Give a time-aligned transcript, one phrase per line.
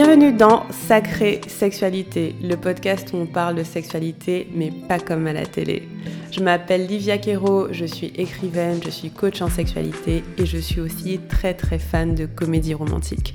[0.00, 5.32] Bienvenue dans Sacrée Sexualité, le podcast où on parle de sexualité, mais pas comme à
[5.32, 5.88] la télé.
[6.30, 10.80] Je m'appelle Livia Quero, je suis écrivaine, je suis coach en sexualité et je suis
[10.80, 13.34] aussi très très fan de comédie romantique.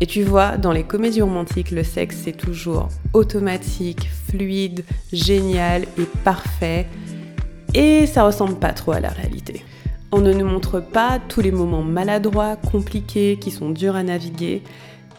[0.00, 6.06] Et tu vois, dans les comédies romantiques, le sexe c'est toujours automatique, fluide, génial et
[6.22, 6.86] parfait.
[7.74, 9.64] Et ça ressemble pas trop à la réalité.
[10.12, 14.62] On ne nous montre pas tous les moments maladroits, compliqués, qui sont durs à naviguer.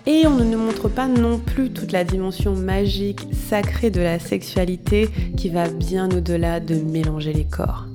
[0.08, 4.20] Et on ne nous montre pas non plus toute la dimension magique, sacrée de la
[4.20, 7.86] sexualité qui va bien au-delà de mélanger les corps.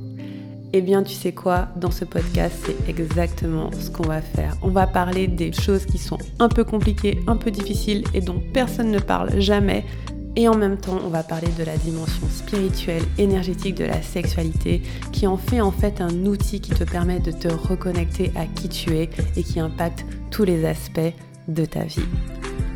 [0.73, 4.57] Eh bien, tu sais quoi, dans ce podcast, c'est exactement ce qu'on va faire.
[4.63, 8.43] On va parler des choses qui sont un peu compliquées, un peu difficiles et dont
[8.53, 9.85] personne ne parle jamais.
[10.35, 14.83] Et en même temps, on va parler de la dimension spirituelle, énergétique de la sexualité,
[15.13, 18.69] qui en fait en fait un outil qui te permet de te reconnecter à qui
[18.69, 21.13] tu es et qui impacte tous les aspects
[21.51, 22.07] de ta vie.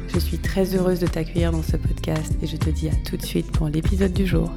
[0.08, 3.16] Je suis très heureuse de t'accueillir dans ce podcast et je te dis à tout
[3.16, 4.50] de suite pour l'épisode du jour.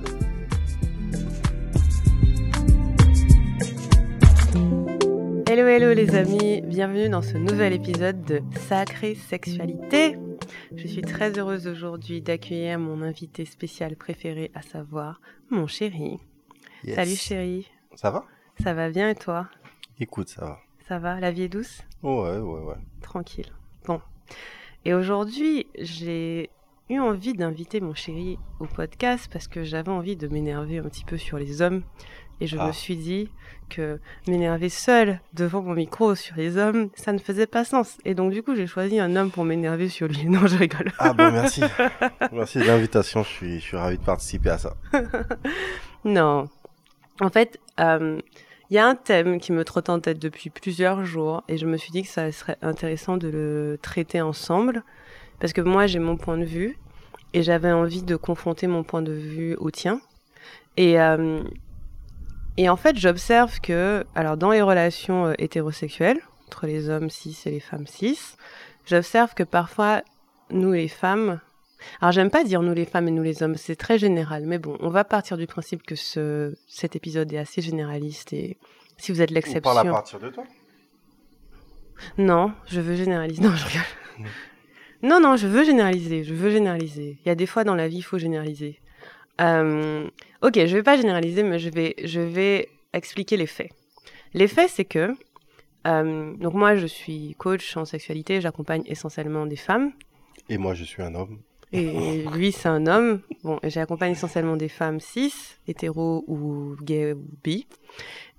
[5.49, 10.17] Hello hello les amis, bienvenue dans ce nouvel épisode de Sacrée Sexualité.
[10.75, 16.19] Je suis très heureuse aujourd'hui d'accueillir mon invité spécial préféré, à savoir mon chéri.
[16.83, 16.95] Yes.
[16.95, 18.25] Salut chéri, Ça va?
[18.61, 19.47] Ça va bien et toi?
[19.99, 20.59] Écoute, ça va.
[20.87, 21.19] Ça va?
[21.19, 21.81] La vie est douce?
[22.03, 22.75] Ouais, ouais, ouais.
[23.01, 23.51] Tranquille.
[23.87, 24.01] Bon.
[24.85, 26.49] Et aujourd'hui, j'ai
[26.89, 31.05] eu envie d'inviter mon chéri au podcast parce que j'avais envie de m'énerver un petit
[31.05, 31.83] peu sur les hommes.
[32.39, 32.67] Et je Ah.
[32.67, 33.29] me suis dit
[33.69, 37.97] que m'énerver seul devant mon micro sur les hommes, ça ne faisait pas sens.
[38.05, 40.25] Et donc du coup, j'ai choisi un homme pour m'énerver sur lui.
[40.29, 40.91] Non, je rigole.
[40.99, 41.63] Ah bon, merci.
[42.31, 44.75] merci de l'invitation, je suis, je suis ravi de participer à ça.
[46.05, 46.47] Non.
[47.21, 48.19] En fait, euh,
[48.69, 51.65] il y a un thème qui me trotte en tête depuis plusieurs jours et je
[51.65, 54.83] me suis dit que ça serait intéressant de le traiter ensemble
[55.39, 56.77] parce que moi j'ai mon point de vue
[57.33, 60.01] et j'avais envie de confronter mon point de vue au tien.
[60.75, 61.43] Et, euh,
[62.57, 67.37] et en fait, j'observe que, alors dans les relations euh, hétérosexuelles, entre les hommes cis
[67.45, 68.19] et les femmes cis,
[68.85, 70.01] j'observe que parfois,
[70.49, 71.39] nous les femmes,
[72.01, 74.57] alors j'aime pas dire nous les femmes et nous les hommes, c'est très général, mais
[74.57, 78.57] bon, on va partir du principe que ce, cet épisode est assez généraliste et
[78.97, 79.73] si vous êtes On l'exception...
[79.73, 80.43] parle à partir de toi
[82.17, 83.41] Non, je veux généraliser.
[83.41, 83.81] Non, je rigole.
[85.03, 86.23] Non, non, je veux généraliser.
[86.23, 87.19] Je veux généraliser.
[87.23, 88.79] Il y a des fois dans la vie, il faut généraliser.
[89.39, 90.09] Euh,
[90.41, 93.69] ok, je vais pas généraliser, mais je vais, je vais expliquer les faits.
[94.33, 95.13] Les faits, c'est que
[95.85, 98.41] euh, donc moi, je suis coach en sexualité.
[98.41, 99.91] J'accompagne essentiellement des femmes.
[100.49, 101.39] Et moi, je suis un homme.
[101.73, 103.21] Et lui, c'est un homme.
[103.43, 105.33] Bon, j'accompagne essentiellement des femmes cis,
[105.67, 107.67] hétéros ou gays ou bi.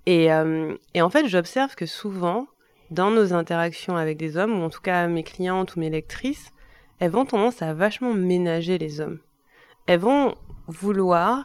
[0.07, 2.47] Et, euh, et en fait, j'observe que souvent,
[2.91, 6.53] dans nos interactions avec des hommes, ou en tout cas mes clientes ou mes lectrices,
[6.99, 9.19] elles vont tendance à vachement ménager les hommes.
[9.87, 10.35] Elles vont
[10.67, 11.45] vouloir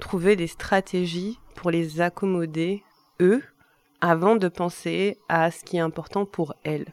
[0.00, 2.82] trouver des stratégies pour les accommoder,
[3.20, 3.42] eux,
[4.00, 6.92] avant de penser à ce qui est important pour elles.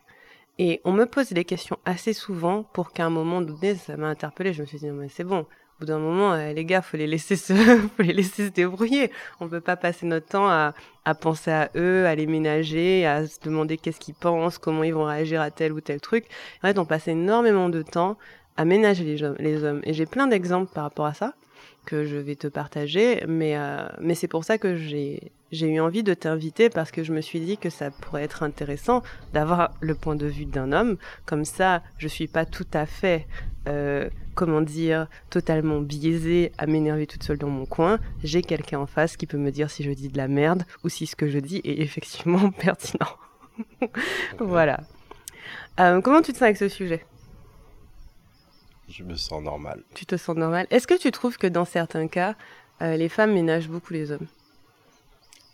[0.61, 4.07] Et on me pose des questions assez souvent pour qu'à un moment donné, ça m'a
[4.07, 4.51] interpellée.
[4.51, 5.39] Je me suis dit, mais c'est bon.
[5.39, 5.45] Au
[5.79, 7.53] bout d'un moment, euh, les gars, faut les laisser se,
[7.97, 9.09] faut les laisser se débrouiller.
[9.39, 10.73] On peut pas passer notre temps à,
[11.21, 15.05] penser à eux, à les ménager, à se demander qu'est-ce qu'ils pensent, comment ils vont
[15.05, 16.25] réagir à tel ou tel truc.
[16.61, 18.17] En fait, on passe énormément de temps
[18.57, 19.79] à ménager les hommes.
[19.85, 21.35] Et j'ai plein d'exemples par rapport à ça
[21.85, 26.03] que je vais te partager, mais, euh, mais c'est pour ça que j'ai eu envie
[26.03, 29.01] de t'inviter parce que je me suis dit que ça pourrait être intéressant
[29.33, 30.97] d'avoir le point de vue d'un homme.
[31.25, 33.27] Comme ça, je suis pas tout à fait,
[33.67, 37.99] euh, comment dire, totalement biaisée à m'énerver toute seule dans mon coin.
[38.23, 40.89] J'ai quelqu'un en face qui peut me dire si je dis de la merde ou
[40.89, 43.15] si ce que je dis est effectivement pertinent.
[44.39, 44.81] voilà.
[45.79, 47.03] Euh, comment tu te sens avec ce sujet?
[48.89, 49.83] Je me sens normal.
[49.93, 52.35] Tu te sens normal Est-ce que tu trouves que dans certains cas,
[52.81, 54.27] euh, les femmes ménagent beaucoup les hommes?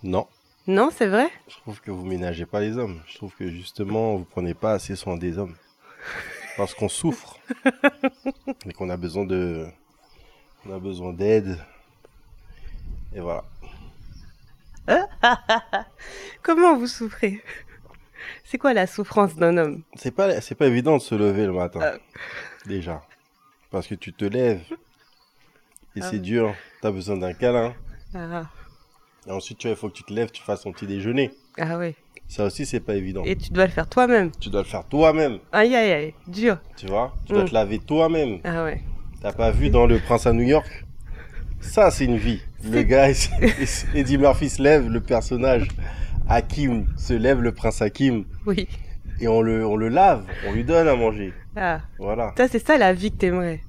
[0.03, 0.27] Non,
[0.67, 1.27] Non, c'est vrai?
[1.47, 3.01] Je trouve que vous ménagez pas les hommes.
[3.07, 5.55] Je trouve que justement, vous prenez pas assez soin des hommes.
[6.57, 7.37] Parce qu'on souffre.
[8.65, 9.65] et qu'on a besoin de.
[10.65, 11.57] On a besoin d'aide.
[13.13, 13.43] Et voilà.
[16.41, 17.43] Comment vous souffrez?
[18.43, 19.83] C'est quoi la souffrance d'un homme?
[19.95, 21.81] C'est pas, c'est pas évident de se lever le matin.
[21.81, 21.97] Euh.
[22.65, 23.03] Déjà.
[23.71, 24.61] Parce que tu te lèves.
[25.95, 26.21] Et Ah c'est oui.
[26.21, 26.53] dur.
[26.81, 27.73] T'as besoin d'un câlin.
[28.13, 28.43] ah,
[29.27, 31.31] Et ensuite, tu vois, il faut que tu te lèves, tu fasses ton petit déjeuner.
[31.57, 31.95] ah ouais.
[32.27, 33.23] Ça aussi, c'est pas évident.
[33.23, 34.31] Et tu dois le faire toi-même.
[34.39, 36.57] Tu dois le faire toi-même, Aïe aïe aïe, dur.
[36.75, 37.13] tu vois.
[37.25, 37.49] Tu dois Mm.
[37.49, 38.39] te laver toi-même.
[38.43, 38.81] Ah ouais.
[39.21, 40.67] T'as pas vu dans Le Prince à New York?
[41.61, 42.41] Ça, c'est une vie.
[42.63, 43.09] Le gars,
[43.93, 45.67] Eddie Murphy se lève, le personnage
[46.27, 48.67] Hakim se lève, le prince Hakim, Oui.
[49.19, 51.31] et on le, on le lave, on lui donne à manger.
[51.55, 52.33] Ah, Voilà.
[52.37, 53.61] ça, c'est ça la vie que t'aimerais.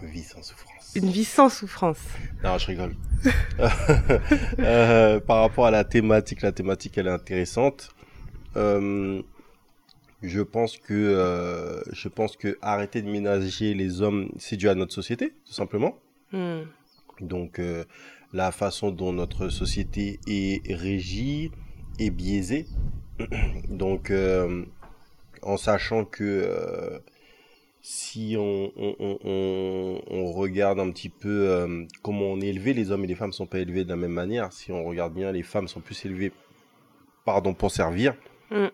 [0.00, 0.92] Une vie sans souffrance.
[0.94, 1.98] Une vie sans souffrance.
[2.44, 2.94] Non, je rigole.
[4.58, 7.90] Euh, par rapport à la thématique, la thématique, elle est intéressante.
[8.56, 9.22] Euh,
[10.22, 14.74] je pense que, euh, je pense que arrêter de ménager les hommes, c'est dû à
[14.74, 15.96] notre société, tout simplement.
[16.32, 16.62] Hmm.
[17.20, 17.60] Donc,
[18.32, 21.50] la façon dont notre société est régie
[21.98, 22.66] est biaisée.
[23.68, 24.12] Donc,
[25.42, 27.00] en sachant que
[27.84, 32.72] si on, on, on, on- on regarde un petit peu euh, comment on est élevé,
[32.74, 34.52] les hommes et les femmes sont pas élevés de la même manière.
[34.52, 36.32] Si on regarde bien, les femmes sont plus élevées,
[37.24, 38.14] pardon, pour servir,
[38.50, 38.66] Mm.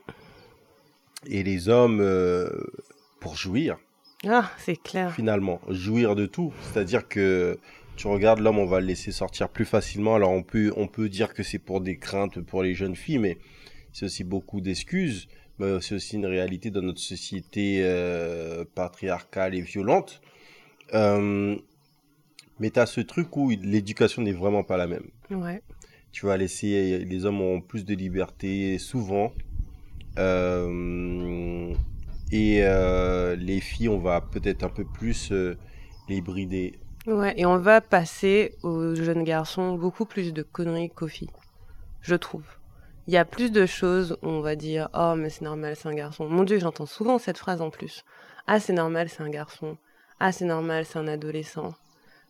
[1.27, 2.51] et les hommes euh,
[3.21, 3.79] pour jouir
[4.27, 5.13] Ah, c'est clair.
[5.15, 6.53] finalement, jouir de tout.
[6.63, 7.59] C'est-à-dire que
[7.97, 10.15] tu regardes l'homme, on va le laisser sortir plus facilement.
[10.17, 13.19] Alors on peut, on peut dire que c'est pour des craintes pour les jeunes filles,
[13.19, 13.39] mais
[13.93, 15.29] c'est aussi beaucoup d'excuses.
[15.59, 20.21] Mais c'est aussi une réalité dans notre société euh, patriarcale et violente.
[20.95, 21.57] Euh,
[22.61, 25.11] mais tu as ce truc où l'éducation n'est vraiment pas la même.
[25.31, 25.63] Ouais.
[26.13, 29.33] Tu vas laisser, les hommes ont plus de liberté souvent.
[30.19, 31.75] Euh,
[32.33, 32.61] et
[33.37, 35.33] les filles, on va peut-être un peu plus
[36.09, 36.79] les brider.
[37.07, 41.31] Ouais, et on va passer aux jeunes garçons beaucoup plus de conneries qu'aux filles.
[42.03, 42.45] Je trouve.
[43.09, 45.89] Il y a plus de choses où on va dire Oh, mais c'est normal, c'est
[45.89, 46.29] un garçon.
[46.29, 48.05] Mon Dieu, j'entends souvent cette phrase en plus.
[48.47, 49.77] Ah, c'est normal, c'est un garçon.
[50.21, 51.75] Ah, c'est normal, c'est un adolescent.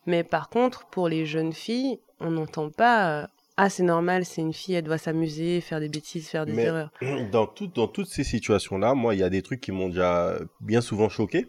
[0.06, 3.26] Mais par contre, pour les jeunes filles, on n'entend pas euh,
[3.56, 6.62] Ah, c'est normal, c'est une fille, elle doit s'amuser, faire des bêtises, faire des Mais-
[6.64, 6.90] erreurs.
[7.32, 10.36] Dans, tout- dans toutes ces situations-là, moi, il y a des trucs qui m'ont déjà
[10.60, 11.48] bien souvent choqué.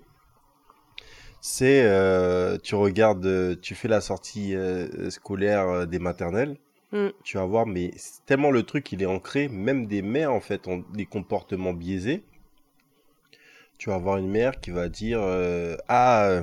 [1.42, 6.58] C'est, euh, tu regardes, tu fais la sortie euh, scolaire des maternelles,
[6.92, 7.10] Mm.
[7.24, 7.92] tu vas voir, mais
[8.26, 12.24] tellement le truc, il est ancré, même des mères, en fait, ont des comportements biaisés.
[13.78, 16.42] Tu vas avoir une mère qui va dire, euh, ah, euh,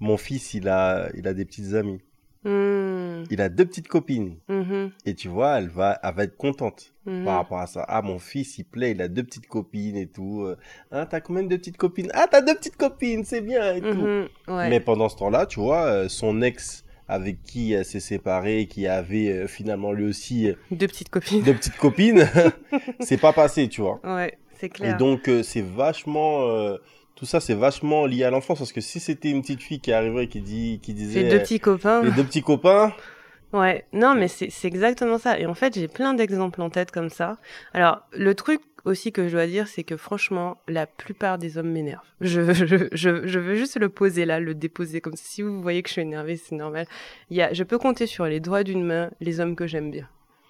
[0.00, 2.00] mon fils, il a, il a des petites amies,
[2.42, 6.38] Hmm, il a deux petites copines, mhm, et tu vois, elle va, elle va être
[6.38, 7.26] contente mhm.
[7.26, 7.84] par rapport à ça.
[7.86, 10.48] Ah, mon fils, il plaît, il a deux petites copines et tout.
[10.90, 12.10] Ah, t'as combien de petites copines?
[12.14, 13.88] Ah, t'as deux petites copines, c'est bien et tout.
[13.88, 14.70] Mhm, ouais.
[14.70, 19.28] Mais pendant ce temps-là, tu vois, son ex avec qui elle s'est séparée, qui avait
[19.28, 21.42] euh, finalement lui aussi euh, Deux petites copines.
[21.42, 22.28] deux petites copines,
[23.00, 24.00] c'est pas passé, tu vois.
[24.04, 24.96] Ouais, c'est Et clair.
[24.96, 26.46] donc, euh, c'est vachement.
[26.48, 26.76] euh,
[27.16, 29.92] tout ça, c'est vachement lié à l'enfance parce que si c'était une petite fille qui
[29.92, 31.22] arriverait et qui, dit, qui disait.
[31.22, 32.02] J'ai deux petits copains.
[32.02, 32.94] Les deux petits copains.
[33.52, 35.36] Ouais, non, mais c'est exactement ça.
[35.38, 37.36] Et en fait, j'ai plein d'exemples en tête comme ça.
[37.74, 41.70] Alors, le truc aussi que je dois dire, c'est que franchement, la plupart des hommes
[41.70, 42.04] m'énervent.
[42.20, 45.22] Je, je, je, je veux juste le poser là, le déposer comme ça.
[45.24, 46.86] Si vous voyez que je suis énervée, c'est normal.
[47.30, 49.90] Il y a, je peux compter sur les doigts d'une main les hommes que j'aime
[49.90, 50.08] bien.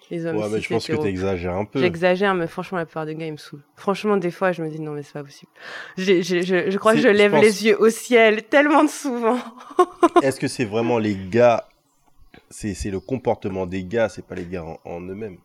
[0.09, 1.79] Les hommes Ouais, mais je pense que t'exagères un peu.
[1.79, 3.63] J'exagère, mais franchement, la plupart des gars, ils me saoulent.
[3.77, 5.49] Franchement, des fois, je me dis, non, mais c'est pas possible.
[5.97, 8.89] J'ai- je, je crois que je je lève pense- les yeux au ciel tellement de
[8.89, 9.37] souvent.
[10.21, 11.65] Est-ce que c'est vraiment les gars
[12.49, 15.37] C'est c'est le comportement des gars, c'est pas les gars en, en eux-mêmes?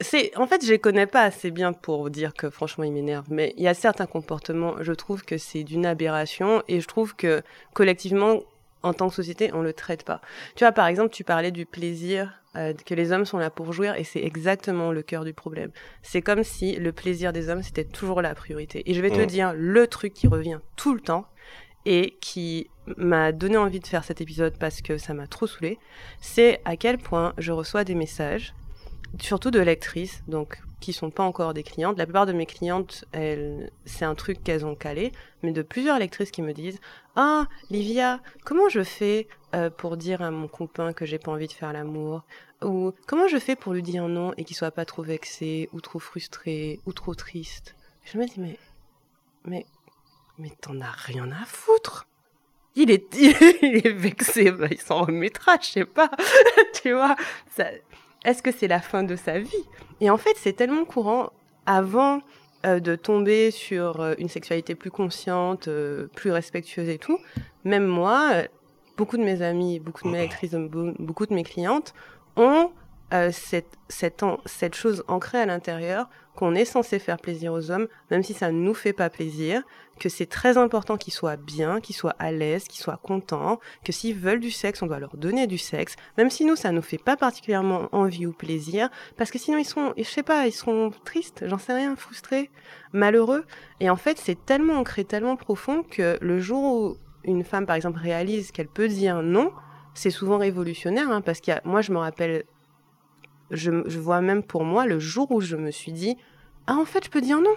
[0.00, 3.26] C'est, en fait, je les connais pas assez bien pour dire que franchement, ils m'énervent.
[3.30, 7.16] Mais il y a certains comportements, je trouve que c'est d'une aberration et je trouve
[7.16, 7.42] que
[7.74, 8.40] collectivement,
[8.84, 10.20] en tant que société, on le traite pas.
[10.54, 13.72] Tu vois, par exemple, tu parlais du plaisir, euh, que les hommes sont là pour
[13.72, 15.72] jouir et c'est exactement le cœur du problème.
[16.02, 18.88] C'est comme si le plaisir des hommes, c'était toujours la priorité.
[18.88, 19.26] Et je vais te Mm.
[19.26, 21.26] dire le truc qui revient tout le temps
[21.86, 25.78] et qui m'a donné envie de faire cet épisode parce que ça m'a trop saoulé,
[26.20, 28.54] c'est à quel point je reçois des messages
[29.20, 31.98] surtout de lectrices, donc qui sont pas encore des clientes.
[31.98, 33.04] La plupart de mes clientes,
[33.84, 35.12] c'est un truc qu'elles ont calé,
[35.42, 36.80] mais de plusieurs lectrices qui me disent
[37.16, 41.48] Ah, Livia, comment je fais euh, pour dire à mon copain que j'ai pas envie
[41.48, 42.22] de faire l'amour?
[42.62, 45.80] Ou comment je fais pour lui dire non et qu'il soit pas trop vexé, ou
[45.80, 47.74] trop frustré, ou trop triste
[48.04, 48.58] Je me dis Mais,
[49.44, 49.66] mais,
[50.38, 52.06] mais t'en as rien à foutre
[52.80, 53.12] il est,
[53.62, 56.10] il est vexé, bah, il s'en remettra, je sais pas.
[56.80, 57.16] tu vois,
[57.50, 57.64] ça,
[58.24, 59.64] est-ce que c'est la fin de sa vie?
[60.00, 61.30] Et en fait, c'est tellement courant
[61.66, 62.20] avant
[62.66, 67.18] euh, de tomber sur euh, une sexualité plus consciente, euh, plus respectueuse et tout.
[67.64, 68.44] Même moi,
[68.96, 71.94] beaucoup de mes amis, beaucoup de mes lectrices, be- beaucoup de mes clientes
[72.36, 72.70] ont
[73.30, 78.32] cette, cette chose ancrée à l'intérieur qu'on est censé faire plaisir aux hommes, même si
[78.32, 79.64] ça ne nous fait pas plaisir,
[79.98, 83.90] que c'est très important qu'ils soient bien, qu'ils soient à l'aise, qu'ils soient contents, que
[83.90, 86.80] s'ils veulent du sexe, on doit leur donner du sexe, même si nous, ça nous
[86.80, 90.52] fait pas particulièrement envie ou plaisir, parce que sinon ils sont, je sais pas, ils
[90.52, 92.52] seront tristes, j'en sais rien, frustrés,
[92.92, 93.44] malheureux.
[93.80, 97.74] Et en fait, c'est tellement ancré, tellement profond que le jour où une femme, par
[97.74, 99.50] exemple, réalise qu'elle peut dire non,
[99.92, 102.44] c'est souvent révolutionnaire, hein, parce que moi, je me rappelle,
[103.50, 106.16] je, vois même pour moi le jour où je me suis dit,
[106.66, 107.54] ah, en fait, je peux dire non.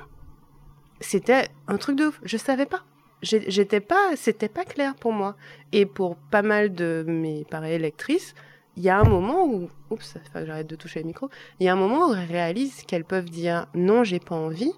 [0.99, 2.83] C'était un truc de ouf, je savais pas.
[3.21, 5.35] j'étais pas, c'était pas clair pour moi.
[5.71, 8.35] Et pour pas mal de mes pareilles lectrices,
[8.77, 11.29] il y a un moment où, oups, j'arrête de toucher le micro.
[11.59, 14.71] Il y a un moment où elles réalisent qu'elles peuvent dire non, j'ai pas envie,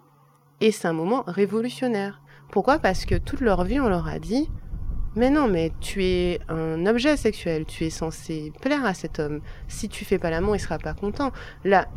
[0.62, 2.22] et c'est un moment révolutionnaire.
[2.50, 2.80] Pourquoi?
[2.80, 4.50] Parce que toute leur vie, on leur a dit
[5.16, 9.42] mais non, mais tu es un objet sexuel, tu es censé plaire à cet homme.
[9.68, 11.32] Si tu fais pas l'amour, il sera pas content.
[11.64, 11.88] Là,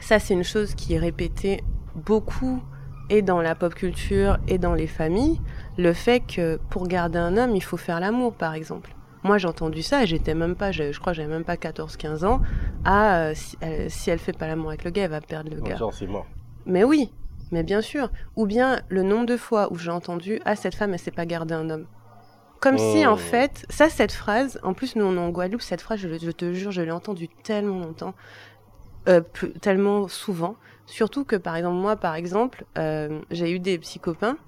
[0.00, 1.62] ça c'est une chose qui est répétée
[1.94, 2.62] beaucoup
[3.10, 5.40] et dans la pop culture et dans les familles,
[5.76, 8.94] le fait que pour garder un homme, il faut faire l'amour par exemple.
[9.24, 12.40] Moi, j'ai entendu ça et j'étais même pas, je, crois, j'avais même pas 14-15 ans.
[12.84, 15.60] Ah, euh, si, elle, si, fait pas l'amour avec le gars, elle va perdre le
[15.60, 15.76] gars.
[15.76, 16.26] Genre, mort.
[16.66, 17.12] Mais oui,
[17.52, 18.10] mais bien sûr.
[18.34, 21.26] Ou bien le nombre de fois où j'ai entendu Ah, cette femme, elle sait pas
[21.26, 21.86] garder un homme.
[22.62, 23.16] Comme si, en oh.
[23.16, 26.52] fait, ça, cette phrase, en plus, nous, on est en Guadeloupe, cette phrase, je, te
[26.52, 28.14] jure, je l'ai entendue tellement longtemps,
[29.08, 29.20] euh,
[29.60, 30.54] tellement souvent.
[30.86, 34.38] Surtout que, par exemple, moi, par exemple, euh, j'ai eu des petits copains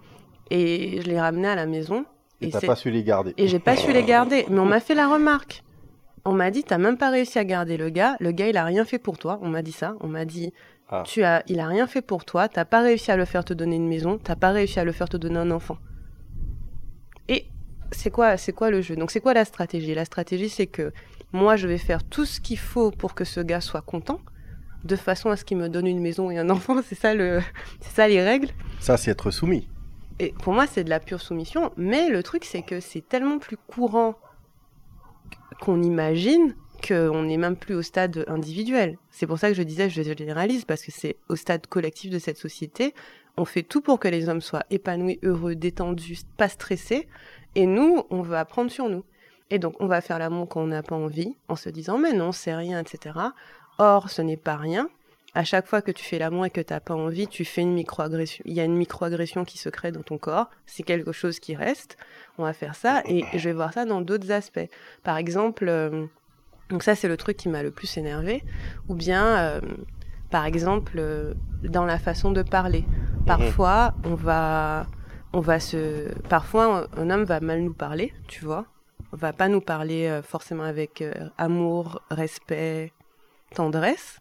[0.52, 2.04] et je les ramenais à la maison.
[2.40, 3.34] Et t'as pas su les garder.
[3.36, 4.46] Et j'ai pas su les garder.
[4.48, 5.64] Mais on m'a fait la remarque.
[6.24, 8.14] On m'a dit, t'as même pas réussi à garder le gars.
[8.20, 9.40] Le gars, il a rien fait pour toi.
[9.42, 9.96] On m'a dit ça.
[9.98, 10.52] On m'a dit,
[10.88, 11.02] ah.
[11.04, 12.46] tu as, il a rien fait pour toi.
[12.48, 14.18] T'as pas réussi à le faire te donner une maison.
[14.22, 15.78] T'as pas réussi à le faire te donner un enfant.
[17.28, 17.46] Et
[17.92, 18.96] c'est quoi, c'est quoi le jeu?
[18.96, 19.94] Donc c'est quoi la stratégie?
[19.94, 20.92] La stratégie, c'est que
[21.32, 24.20] moi, je vais faire tout ce qu'il faut pour que ce gars soit content,
[24.84, 26.80] de façon à ce qu'il me donne une maison et un enfant.
[26.86, 27.40] C'est ça le,
[27.80, 28.48] c'est ça les règles.
[28.80, 29.68] Ça, c'est être soumis.
[30.20, 31.72] Et pour moi, c'est de la pure soumission.
[31.76, 34.14] Mais le truc, c'est que c'est tellement plus courant
[35.60, 36.54] qu'on imagine
[36.86, 38.98] qu'on n'est même plus au stade individuel.
[39.10, 42.18] C'est pour ça que je disais, je généralise, parce que c'est au stade collectif de
[42.18, 42.94] cette société.
[43.36, 47.08] On fait tout pour que les hommes soient épanouis, heureux, détendus, pas stressés.
[47.54, 49.04] Et nous, on veut apprendre sur nous.
[49.50, 52.12] Et donc, on va faire l'amour quand on n'a pas envie, en se disant, mais
[52.12, 53.18] non, c'est rien, etc.
[53.78, 54.88] Or, ce n'est pas rien.
[55.36, 57.62] À chaque fois que tu fais l'amour et que tu n'as pas envie, tu fais
[57.62, 58.42] une microagression.
[58.46, 60.48] Il y a une microagression qui se crée dans ton corps.
[60.64, 61.96] C'est quelque chose qui reste.
[62.38, 63.02] On va faire ça.
[63.06, 64.68] Et je vais voir ça dans d'autres aspects.
[65.02, 66.06] Par exemple, euh,
[66.70, 68.44] donc ça, c'est le truc qui m'a le plus énervé.
[68.88, 69.60] Ou bien, euh,
[70.30, 71.34] par exemple, euh,
[71.64, 72.84] dans la façon de parler.
[73.26, 74.86] Parfois, on va
[75.34, 76.08] on va se.
[76.28, 78.66] Parfois, un homme va mal nous parler, tu vois.
[79.12, 82.92] On va pas nous parler euh, forcément avec euh, amour, respect,
[83.54, 84.20] tendresse.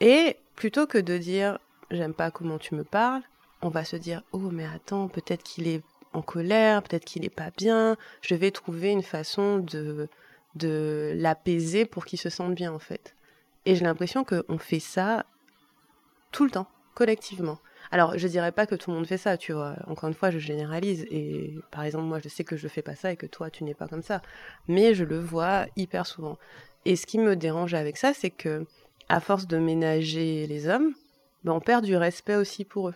[0.00, 1.58] Et plutôt que de dire
[1.90, 3.22] j'aime pas comment tu me parles,
[3.60, 7.34] on va se dire oh mais attends peut-être qu'il est en colère, peut-être qu'il est
[7.34, 7.96] pas bien.
[8.22, 10.08] Je vais trouver une façon de
[10.54, 13.16] de l'apaiser pour qu'il se sente bien en fait.
[13.64, 15.26] Et j'ai l'impression qu'on fait ça
[16.30, 17.58] tout le temps, collectivement.
[17.90, 19.76] Alors, je dirais pas que tout le monde fait ça, tu vois.
[19.86, 21.06] Encore une fois, je généralise.
[21.10, 23.64] Et par exemple, moi, je sais que je fais pas ça et que toi, tu
[23.64, 24.22] n'es pas comme ça.
[24.68, 26.38] Mais je le vois hyper souvent.
[26.84, 28.66] Et ce qui me dérange avec ça, c'est que,
[29.08, 30.92] à force de ménager les hommes,
[31.44, 32.94] ben, on perd du respect aussi pour eux.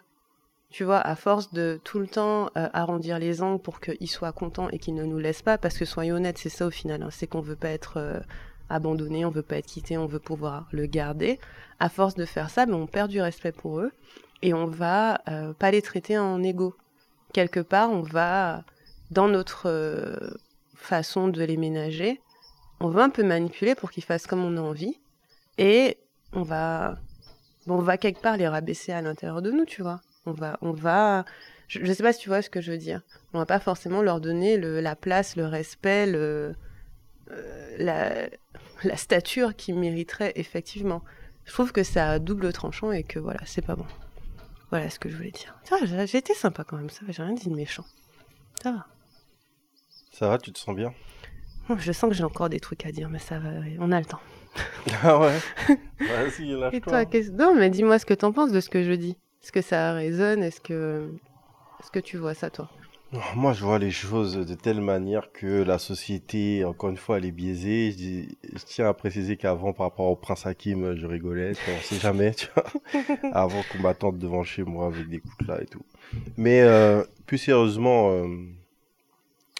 [0.70, 4.32] Tu vois, à force de tout le temps euh, arrondir les angles pour qu'ils soient
[4.32, 7.02] contents et qu'ils ne nous laissent pas, parce que soyons honnêtes, c'est ça au final,
[7.02, 7.08] hein.
[7.10, 8.20] c'est qu'on veut pas être euh,
[8.68, 11.40] abandonné, on veut pas être quitté, on veut pouvoir le garder.
[11.80, 13.90] À force de faire ça, ben, on perd du respect pour eux
[14.42, 16.74] et on va euh, pas les traiter en égo.
[17.32, 18.64] Quelque part, on va,
[19.10, 20.16] dans notre euh,
[20.74, 22.20] façon de les ménager,
[22.80, 24.98] on va un peu manipuler pour qu'ils fassent comme on a envie,
[25.58, 25.98] et
[26.32, 26.98] on va,
[27.66, 30.00] on va quelque part les rabaisser à l'intérieur de nous, tu vois.
[30.26, 31.24] On va, on va,
[31.68, 33.02] je, ne sais pas si tu vois ce que je veux dire.
[33.32, 36.52] On va pas forcément leur donner la place, le respect, euh,
[37.78, 38.28] la,
[38.84, 41.02] la stature qu'ils mériteraient effectivement.
[41.44, 43.86] Je trouve que ça a double tranchant et que voilà, c'est pas bon.
[44.70, 45.58] Voilà ce que je voulais dire.
[45.64, 47.84] Ça va, j'ai été sympa quand même, ça va, j'ai rien dit de méchant.
[48.62, 48.86] Ça va.
[50.12, 50.94] Ça va, tu te sens bien?
[51.76, 54.06] Je sens que j'ai encore des trucs à dire, mais ça va, on a le
[54.06, 54.20] temps.
[55.02, 55.38] ah ouais?
[56.00, 57.02] Vas-y, lâche-toi.
[57.02, 59.16] Et toi, Non, mais dis-moi ce que t'en penses de ce que je dis.
[59.42, 60.42] Est-ce que ça résonne?
[60.42, 61.10] Est-ce que...
[61.80, 62.68] Est-ce que tu vois ça, toi?
[63.34, 67.24] Moi, je vois les choses de telle manière que la société, encore une fois, elle
[67.24, 67.90] est biaisée.
[68.44, 71.98] Je, tiens à préciser qu'avant, par rapport au prince Hakim, je rigolais, tu on sait
[71.98, 72.66] jamais, tu vois.
[73.32, 75.82] Avant qu'on m'attende devant chez moi avec des coups là et tout.
[76.36, 78.28] Mais euh, plus sérieusement, euh,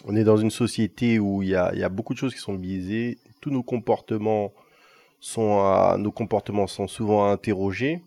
[0.05, 2.39] on est dans une société où il y a, y a, beaucoup de choses qui
[2.39, 3.17] sont biaisées.
[3.41, 4.53] Tous nos comportements
[5.19, 8.01] sont, à, nos comportements sont souvent interrogés.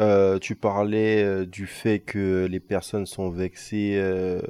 [0.00, 4.40] Euh, tu parlais euh, du fait que les personnes sont vexées euh,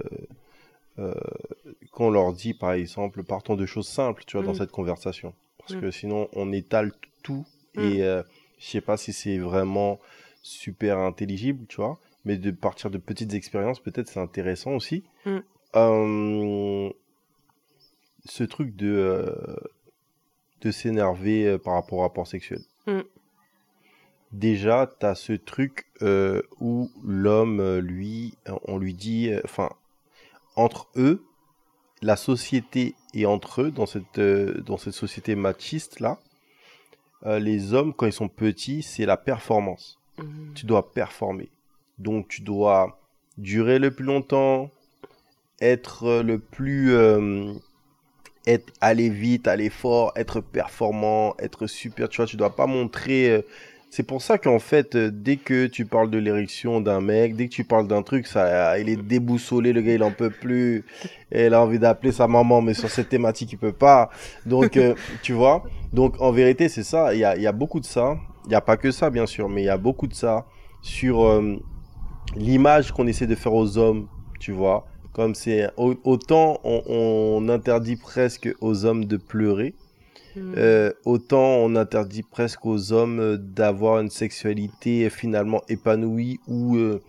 [1.91, 4.59] quand on leur dit, par exemple, partons de choses simples, tu vois, dans mm.
[4.59, 5.35] cette conversation.
[5.59, 5.81] Parce mm.
[5.81, 7.45] que sinon, on étale tout
[7.75, 7.81] mm.
[7.81, 7.99] et
[8.59, 9.99] je sais pas si c'est vraiment
[10.43, 11.99] super intelligible, tu vois.
[12.25, 15.03] Mais de partir de petites expériences, peut-être c'est intéressant aussi.
[18.25, 19.35] ce truc de,
[20.61, 22.61] de s'énerver par rapport au rapport sexuel
[24.33, 28.35] déjà, tu as ce truc euh, où l'homme, euh, lui,
[28.65, 29.71] on lui dit, euh, enfin,
[30.57, 31.25] entre eux,
[32.01, 36.19] la société et entre eux, dans cette, dans cette société machiste-là,
[37.25, 40.01] les hommes, quand ils sont petits, c'est la performance.
[40.19, 40.55] Mhm.
[40.57, 41.49] Tu dois performer.
[41.99, 42.99] Donc, tu dois
[43.39, 44.73] durer le plus longtemps,
[45.61, 46.93] être le plus...
[46.95, 47.53] euh,
[48.49, 53.31] être, aller vite, aller fort, être performant, être super, tu vois, tu dois pas montrer...
[53.31, 53.43] euh,
[53.95, 57.49] c'est pour ça qu'en fait, euh, dès que tu parles de l'érection d'un mec, dès
[57.49, 60.87] que tu parles d'un truc, ça, il est déboussolé, le gars, il en peut plus.
[61.31, 64.09] Et il a envie d'appeler sa maman, mais sur cette thématique, il peut pas.
[64.47, 65.63] Donc, euh, tu vois.
[65.93, 67.13] Donc, en vérité, c'est ça.
[67.13, 68.17] Il y a, il y a beaucoup de ça.
[68.47, 70.47] Il n'y a pas que ça, bien sûr, mais il y a beaucoup de ça
[70.81, 71.57] sur euh,
[72.35, 74.09] l'image qu'on essaie de faire aux hommes,
[74.41, 74.87] tu vois.
[75.13, 79.75] Comme c'est au- autant on, on interdit presque aux hommes de pleurer,
[80.37, 80.55] Mhm.
[80.57, 87.01] euh, autant on interdit presque aux hommes euh, d'avoir une sexualité finalement épanouie où, euh,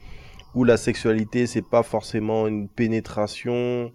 [0.55, 3.91] où la sexualité c'est pas forcément une pénétration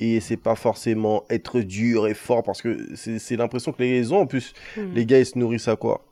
[0.00, 4.20] et c'est pas forcément être dur et fort parce que c'est l'impression que les ont
[4.20, 4.92] en plus Mhm.
[4.94, 6.04] les gars ils se nourrissent à quoi?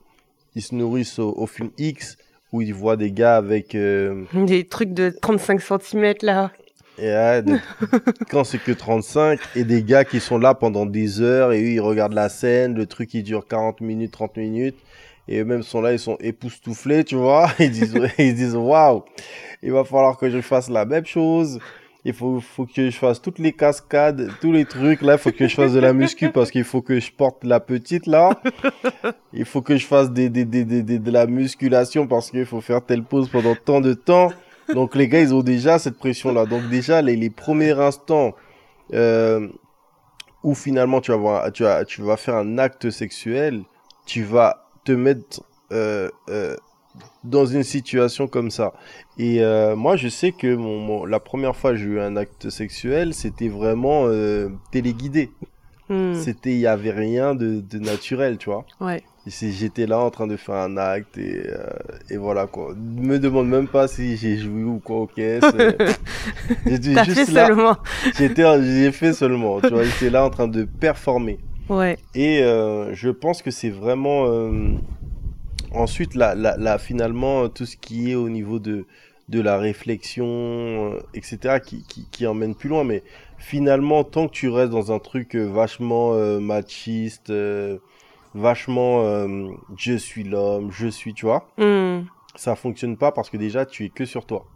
[0.55, 2.17] Ils se nourrissent au, au film X
[2.53, 6.51] où ils voient des gars avec euh, Des trucs de 35 cm là.
[7.03, 7.43] Et
[8.31, 11.69] quand c'est que 35 et des gars qui sont là pendant des heures et eux
[11.71, 14.77] ils regardent la scène, le truc il dure 40 minutes, 30 minutes
[15.29, 19.05] et eux-mêmes sont là, ils sont époustouflés, tu vois, ils disent ils disent waouh,
[19.63, 21.59] il va falloir que je fasse la même chose.
[22.07, 25.03] Il faut, faut que je fasse toutes les cascades, tous les trucs.
[25.03, 27.45] Là, il faut que je fasse de la muscu parce qu'il faut que je porte
[27.45, 28.31] la petite là.
[29.35, 32.63] Il faut que je fasse des, des, des, des- de la musculation parce qu'il faut
[32.63, 34.33] faire telle pause pendant tant de temps.
[34.75, 36.47] Donc les gars, ils ont déjà cette pression-là.
[36.47, 38.35] Donc déjà, les, les premiers instants
[38.93, 39.49] euh,
[40.43, 43.63] où finalement tu vas, tu, vas, tu vas faire un acte sexuel,
[44.07, 46.57] tu vas te mettre euh, euh,
[47.25, 48.73] dans une situation comme ça.
[49.19, 49.41] Et
[49.77, 53.15] moi, je sais que mon, mon- la première fois que j'ai eu un acte sexuel,
[53.15, 54.09] c'était vraiment
[54.73, 55.31] téléguidé.
[55.89, 56.15] Mhm.
[56.15, 58.65] C'était, il y avait rien de, de naturel, tu vois.
[58.81, 59.03] Ouais.
[59.27, 61.67] J'étais là en train de faire un acte et, euh,
[62.09, 62.75] et voilà quoi.
[62.75, 65.45] Me demande même pas si j'ai joué ou quoi aux caisses.
[66.67, 67.47] J'étais juste fait là.
[67.47, 67.77] seulement.
[68.17, 69.61] J'étais, j'ai fait seulement.
[69.61, 71.39] Tu vois, j'étais là en train de performer.
[71.69, 71.99] Ouais.
[72.15, 74.73] Et euh, je pense que c'est vraiment euh,
[75.73, 78.87] ensuite là, là, là, finalement tout ce qui est au niveau de
[79.29, 81.61] de la réflexion, etc.
[81.65, 82.85] Qui, qui, qui emmène plus loin.
[82.85, 83.03] Mais
[83.39, 87.31] finalement, tant que tu restes dans un truc vachement machiste,
[88.35, 92.07] vachement euh, je suis l'homme, je suis, tu vois, Mhm.
[92.37, 94.47] ça fonctionne pas parce que déjà tu es que sur toi.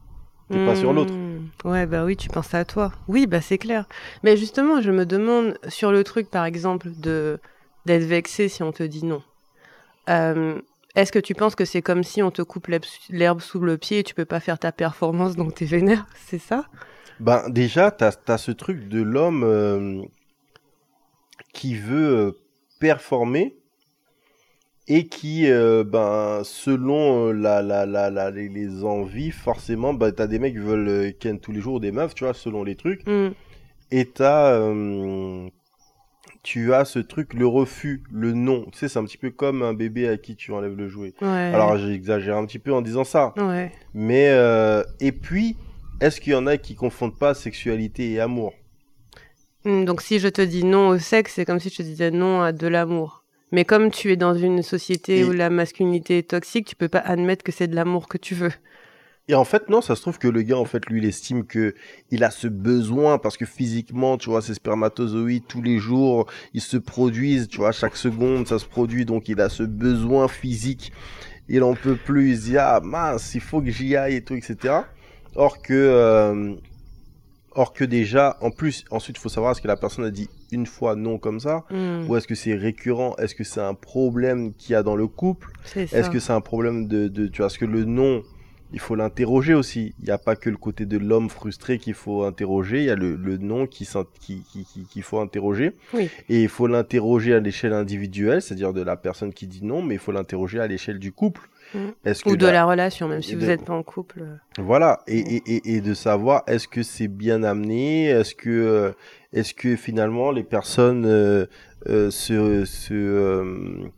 [0.50, 1.14] T'es pas sur l'autre.
[1.14, 1.48] Hmm.
[1.64, 2.92] Ouais, bah oui, tu penses à toi.
[3.08, 3.86] Oui, bah c'est clair.
[4.22, 7.40] Mais justement, je me demande sur le truc, par exemple, de
[7.86, 9.22] d'être vexé si on te dit non.
[10.10, 10.60] Euh,
[10.96, 12.68] Est-ce que tu penses que c'est comme si on te coupe
[13.08, 16.38] l'herbe sous le pied et tu peux pas faire ta performance, donc t'es vénère C'est
[16.38, 16.66] ça?
[17.20, 20.02] Ben déjà, t'as as ce truc de l'homme euh,
[21.52, 22.38] qui veut
[22.80, 23.56] performer
[24.86, 30.12] et qui, euh, ben, selon euh, la, la, la, la, les, les envies, forcément, ben,
[30.12, 32.64] t'as des mecs qui veulent euh, ken tous les jours des meufs, tu vois, selon
[32.64, 33.06] les trucs.
[33.06, 33.30] Hmm.
[33.90, 35.48] Et t'as, euh,
[36.42, 38.66] tu as ce truc, le refus, le non.
[38.72, 41.14] Tu sais, c'est un petit peu comme un bébé à qui tu enlèves le jouet.
[41.22, 41.28] Ouais.
[41.28, 43.32] Alors, j'exagère un petit peu en disant ça.
[43.36, 43.72] Ouais.
[43.94, 45.56] Mais, euh, et puis,
[46.00, 48.52] est-ce qu'il y en a qui confondent pas sexualité et amour?
[49.64, 52.10] Hmm, Donc si je te dis non au sexe, c'est comme si je te disais
[52.10, 53.23] non à de l'amour.
[53.52, 56.88] Mais comme tu es dans une société Et- où la masculinité est toxique, tu peux
[56.88, 58.52] pas admettre que c'est de l'amour que tu veux.
[59.26, 61.46] Et en fait, non, ça se trouve que le gars, en fait, lui, il estime
[61.46, 61.74] que
[62.10, 66.60] il a ce besoin parce que physiquement, tu vois, ces spermatozoïdes, tous les jours, ils
[66.60, 70.92] se produisent, tu vois, chaque seconde, ça se produit, donc il a ce besoin physique.
[71.48, 74.22] Il en peut plus, il se dit, ah mince, il faut que j'y aille et
[74.22, 74.74] tout, etc.
[75.36, 76.54] Or que, euh,
[77.52, 80.28] or que déjà, en plus, ensuite, il faut savoir, est-ce que la personne a dit
[80.54, 83.14] une fois non comme ça Hmm, Ou est-ce que c'est récurrent?
[83.18, 85.50] Est-ce que c'est un problème qu'il y a dans le couple?
[85.76, 88.22] Est-ce que c'est un problème de, de tu vois, est-ce que le non,
[88.72, 89.94] il faut l'interroger aussi.
[90.00, 92.90] Il n'y a pas que le côté de l'homme frustré qu'il faut interroger, il y
[92.90, 95.72] a le, le non qui s'in- qui- qui- qui- qu'il faut interroger.
[95.92, 96.08] Oui.
[96.28, 99.94] Et il faut l'interroger à l'échelle individuelle, c'est-à-dire de la personne qui dit non, mais
[99.94, 101.42] il faut l'interroger à l'échelle du couple.
[101.74, 101.92] Mhm.
[102.04, 104.20] Est-ce que Ou de la- la relation, même si vous n'êtes pas en couple.
[104.22, 104.62] euh.
[104.62, 108.92] Voilà, et, et, et, et de savoir est-ce que c'est bien amené, est-ce que, euh,
[109.34, 111.44] est-ce que finalement les personnes euh,
[111.88, 113.88] euh, se, se euh,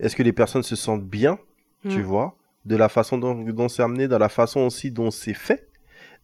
[0.00, 1.38] est-ce que les personnes se sentent bien,
[1.88, 2.02] tu Mm.
[2.02, 5.68] vois, de la façon dont, dont c'est amené, dans la façon aussi dont c'est fait,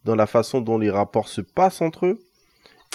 [0.05, 2.19] dans la façon dont les rapports se passent entre eux?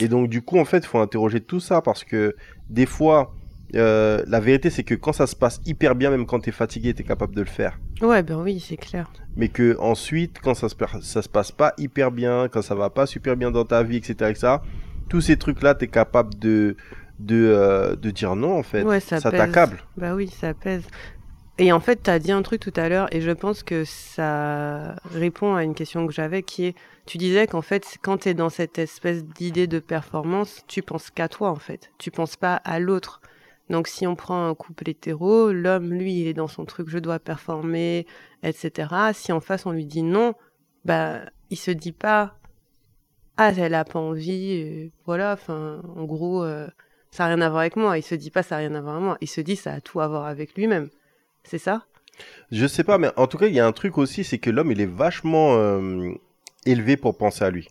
[0.00, 2.34] Et donc du coup, en fait, il faut interroger tout ça parce que
[2.70, 3.34] des fois,
[3.74, 6.52] euh, la vérité, c'est que quand ça se passe hyper bien, même quand tu es
[6.52, 7.78] fatigué, tu es capable de le faire.
[8.00, 9.12] Ouais, ben oui, c'est clair.
[9.36, 12.88] Mais que ensuite, quand ça se, ça se passe pas hyper bien, quand ça va
[12.90, 14.54] pas super bien dans ta vie, etc., etc.,
[15.10, 16.76] tous ces trucs-là, tu es capable de,
[17.18, 18.82] de, euh, de dire non, en fait.
[18.82, 19.82] Ouais, ça ça t'accable.
[19.98, 20.84] Bah oui, ça pèse.
[21.58, 23.84] Et en fait, tu as dit un truc tout à l'heure, et je pense que
[23.84, 28.30] ça répond à une question que j'avais, qui est, tu disais qu'en fait, quand tu
[28.30, 31.90] es dans cette espèce d'idée de performance, tu penses qu'à toi, en fait.
[31.98, 33.20] Tu penses pas à l'autre.
[33.68, 36.98] Donc si on prend un couple hétéro, l'homme, lui, il est dans son truc, je
[36.98, 38.06] dois performer,
[38.42, 38.88] etc.
[39.12, 40.34] Si en face, on lui dit non,
[40.84, 41.20] bah,
[41.50, 42.39] il se dit pas,
[43.36, 46.66] ah, elle a pas envie, et voilà, enfin, en gros, euh,
[47.10, 47.96] ça n'a rien à voir avec moi.
[47.98, 49.18] Il se dit pas, ça n'a rien à voir avec moi.
[49.20, 50.88] Il se dit, ça a tout à voir avec lui-même.
[51.44, 51.84] C'est ça?
[52.52, 54.50] Je sais pas, mais en tout cas, il y a un truc aussi, c'est que
[54.50, 56.12] l'homme, il est vachement euh,
[56.66, 57.68] élevé pour penser à lui.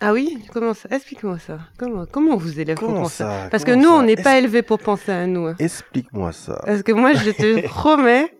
[0.00, 0.36] Ah oui?
[0.52, 0.88] Comment ça?
[0.90, 1.60] Explique-moi ça.
[1.78, 3.46] Comment, comment on vous élève pour penser ça?
[3.52, 5.46] Parce que nous, on n'est pas élevés pour penser à nous.
[5.46, 5.54] hein.
[5.60, 6.60] Explique-moi ça.
[6.66, 8.34] Parce que moi, je te promets,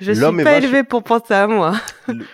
[0.00, 1.74] je suis pas élevée pour penser à moi.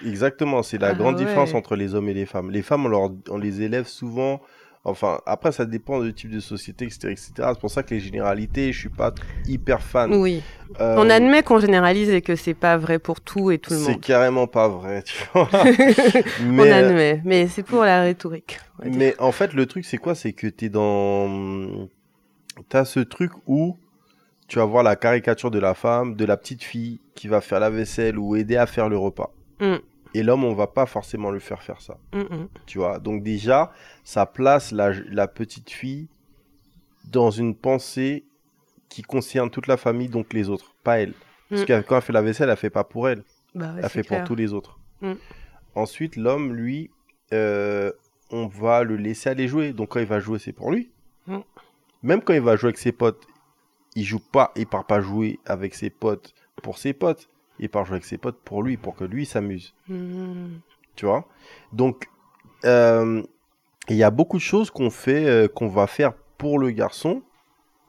[0.04, 1.24] Exactement, c'est la Ah grande ouais.
[1.24, 2.50] différence entre les hommes et les femmes.
[2.50, 4.40] Les femmes, on, leur- on les élève souvent.
[4.84, 7.10] Enfin, après, ça dépend du type de société, etc.
[7.12, 7.32] etc.
[7.36, 9.14] C'est pour ça que les généralités, je suis pas
[9.46, 10.12] hyper fan.
[10.12, 10.42] Oui.
[10.80, 13.78] Euh, On admet qu'on généralise et que c'est pas vrai pour tout et tout le
[13.78, 14.00] C'est monde.
[14.00, 15.48] carrément pas vrai, tu vois.
[15.52, 18.58] on mais, euh, admet, mais c'est pour la rhétorique.
[18.82, 20.16] mais en fait, le truc, c'est quoi?
[20.16, 21.88] C'est que t'es dans.
[22.68, 23.76] T'as ce truc où
[24.52, 27.58] tu vas voir la caricature de la femme, de la petite fille qui va faire
[27.58, 29.30] la vaisselle ou aider à faire le repas.
[29.60, 29.76] Mm.
[30.12, 31.96] Et l'homme, on va pas forcément le faire faire ça.
[32.12, 32.48] Mm, mm.
[32.66, 33.72] Tu vois, donc déjà,
[34.04, 36.06] ça place la, la petite fille
[37.10, 38.24] dans une pensée
[38.90, 41.14] qui concerne toute la famille, donc les autres, pas elle.
[41.48, 43.88] Parce que quand elle fait la vaisselle, elle fait pas pour elle, Bah ouais, elle
[43.88, 44.18] fait clair.
[44.20, 44.78] pour tous les autres.
[45.74, 46.90] Ensuite, l'homme, lui,
[47.32, 47.90] euh,
[48.30, 49.72] on va le laisser aller jouer.
[49.72, 50.90] Donc quand il va jouer, c'est pour lui.
[52.02, 53.26] Même quand il va jouer avec ses potes,
[53.94, 57.28] il joue pas, il part pas jouer avec ses potes pour ses potes.
[57.58, 60.56] Il part jouer avec ses potes pour lui, pour que lui s'amuse Mm.
[60.96, 61.26] tu vois?
[61.72, 62.08] Donc,
[62.64, 63.22] euh,
[63.88, 67.22] il y a beaucoup de choses qu'on fait, euh, qu'on va faire pour le garçon,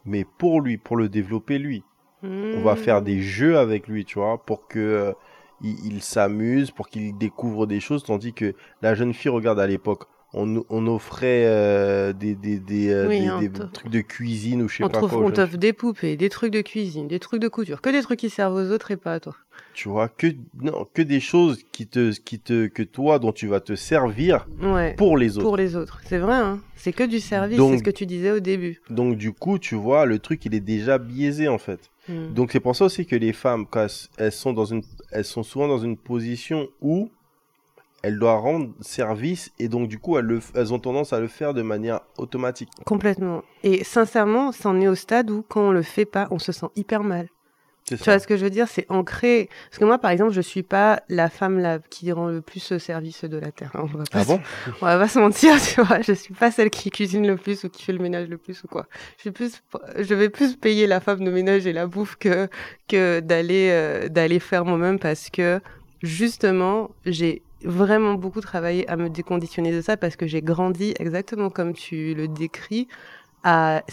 [0.05, 1.83] mais pour lui, pour le développer lui.
[2.23, 3.03] On va faire Mm.
[3.05, 5.13] des jeux avec lui, tu vois, pour que euh,
[5.61, 9.67] il, il s'amuse, pour qu'il découvre des choses, tandis que la jeune fille, regarde à
[9.67, 14.67] l'époque, on, on offrait euh, des, des, des, euh, Oui, des- trucs de cuisine ou
[14.69, 15.25] je sais On, pas trouve, quoi.
[15.25, 18.19] on t'offre des poupées, des trucs de cuisine, des trucs de couture, que des trucs
[18.19, 19.35] qui servent aux autres et pas à toi.
[19.75, 20.27] Tu vois, que,
[20.61, 24.47] non, que des choses qui te, qui te, que toi, dont tu vas te servir
[24.61, 24.93] Ouais.
[24.95, 25.45] pour les autres.
[25.47, 25.99] Pour les autres.
[26.05, 26.59] C'est vrai, hein.
[26.75, 28.81] C'est que du service, c'est ce que tu disais au début.
[28.89, 31.89] Donc du coup, tu vois, le truc, il est déjà biaisé en fait.
[32.09, 32.33] Mm.
[32.33, 33.89] Donc c'est pour ça aussi que les femmes, quand elles,
[34.25, 37.09] elles sont dans une, elles sont souvent dans une position où
[38.03, 41.27] elles doivent rendre service et donc du coup, elles, le, elles ont tendance à le
[41.27, 42.69] faire de manière automatique.
[42.85, 43.43] Complètement.
[43.63, 46.67] Et sincèrement, c'en est au stade où quand on le fait pas, on se sent
[46.75, 47.27] hyper mal.
[47.85, 48.69] Tu vois ce que je veux dire?
[48.69, 49.49] C'est ancré.
[49.69, 52.61] Parce que moi, par exemple, je suis pas la femme là, qui rend le plus
[52.61, 53.71] ce service de la terre.
[53.75, 54.39] On va pas Ah se- bon?
[54.81, 55.99] On va pas se mentir, tu vois.
[56.01, 58.63] Je suis pas celle qui cuisine le plus ou qui fait le ménage le plus
[58.63, 58.87] ou quoi.
[59.17, 59.61] Je suis plus,
[59.99, 62.47] je vais plus payer la femme de ménage et la bouffe que
[62.87, 65.59] que d'aller euh, d'aller faire moi-même parce que
[66.01, 71.49] justement j'ai vraiment beaucoup travaillé à me déconditionner de ça parce que j'ai grandi exactement
[71.49, 72.88] comme tu le décris
[73.43, 73.84] à,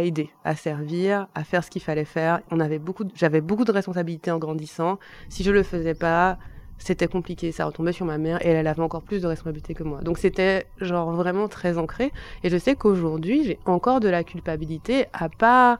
[0.00, 2.40] aider, à servir, à faire ce qu'il fallait faire.
[2.50, 4.98] On avait beaucoup, j'avais beaucoup de responsabilités en grandissant.
[5.28, 6.38] Si je le faisais pas,
[6.78, 7.52] c'était compliqué.
[7.52, 10.00] Ça retombait sur ma mère et elle avait encore plus de responsabilités que moi.
[10.00, 12.12] Donc c'était genre vraiment très ancré.
[12.42, 15.78] Et je sais qu'aujourd'hui, j'ai encore de la culpabilité à pas,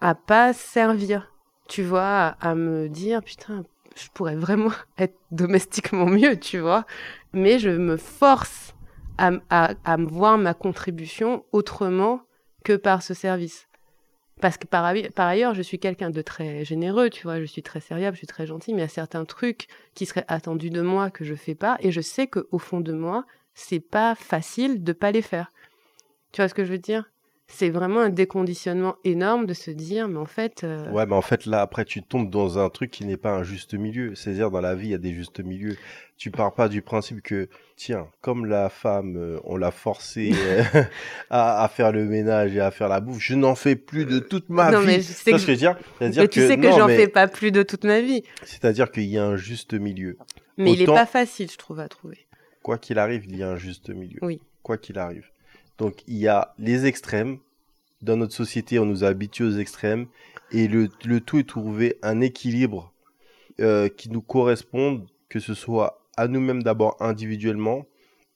[0.00, 1.32] à pas servir.
[1.68, 3.64] Tu vois, à me dire putain,
[3.96, 6.86] je pourrais vraiment être domestiquement mieux, tu vois.
[7.32, 8.74] Mais je me force
[9.18, 12.22] à, à, voir ma contribution autrement
[12.64, 13.68] que par ce service.
[14.40, 17.80] Parce que par, ailleurs, je suis quelqu'un de très généreux, tu vois, je suis très
[17.80, 20.80] serviable, je suis très gentil, mais il y a certains trucs qui seraient attendus de
[20.80, 23.24] moi que je fais pas, et je sais qu'au fond de moi,
[23.54, 25.52] c'est pas facile de pas les faire.
[26.32, 27.08] Tu vois ce que je veux dire?
[27.48, 31.20] C'est vraiment un déconditionnement énorme de se dire, mais en fait, euh, Ouais, mais en
[31.20, 34.14] fait, là, après, tu tombes dans un truc qui n'est pas un juste milieu.
[34.14, 35.76] C'est-à-dire, dans la vie, il y a des justes milieux.
[36.16, 40.62] Tu pars pas du principe que, tiens, comme la femme, euh, on l'a forcée euh,
[41.30, 44.18] à, à faire le ménage et à faire la bouffe, je n'en fais plus de
[44.18, 44.86] toute ma non, vie.
[44.86, 45.76] mais je sais que, ce que je veux dire?
[46.00, 48.22] Mais tu sais que j'en mais fais pas plus de toute ma vie.
[48.44, 50.16] C'est-à-dire qu'il y a un juste milieu.
[50.56, 52.18] Mais il est Autant- pas facile, je trouve, à trouver.
[52.62, 54.20] Quoi qu'il arrive, il y a un juste milieu.
[54.22, 54.40] Oui.
[54.62, 55.26] Quoi qu'il arrive.
[55.82, 57.38] Donc, il y a les extrêmes.
[58.02, 60.06] Dans notre société, on nous a habitués aux extrêmes.
[60.52, 62.92] Et le, tout est trouver un équilibre
[63.58, 67.84] euh, qui nous corresponde, que ce soit à nous-mêmes d'abord individuellement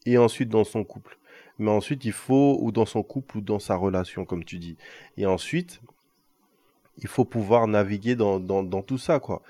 [0.06, 1.18] et ensuite dans son couple.
[1.60, 4.76] Mais ensuite, il faut, ou dans son couple, ou dans sa relation, comme tu dis.
[5.16, 5.80] Et ensuite,
[6.98, 9.42] il faut pouvoir naviguer dans, tout ça, quoi.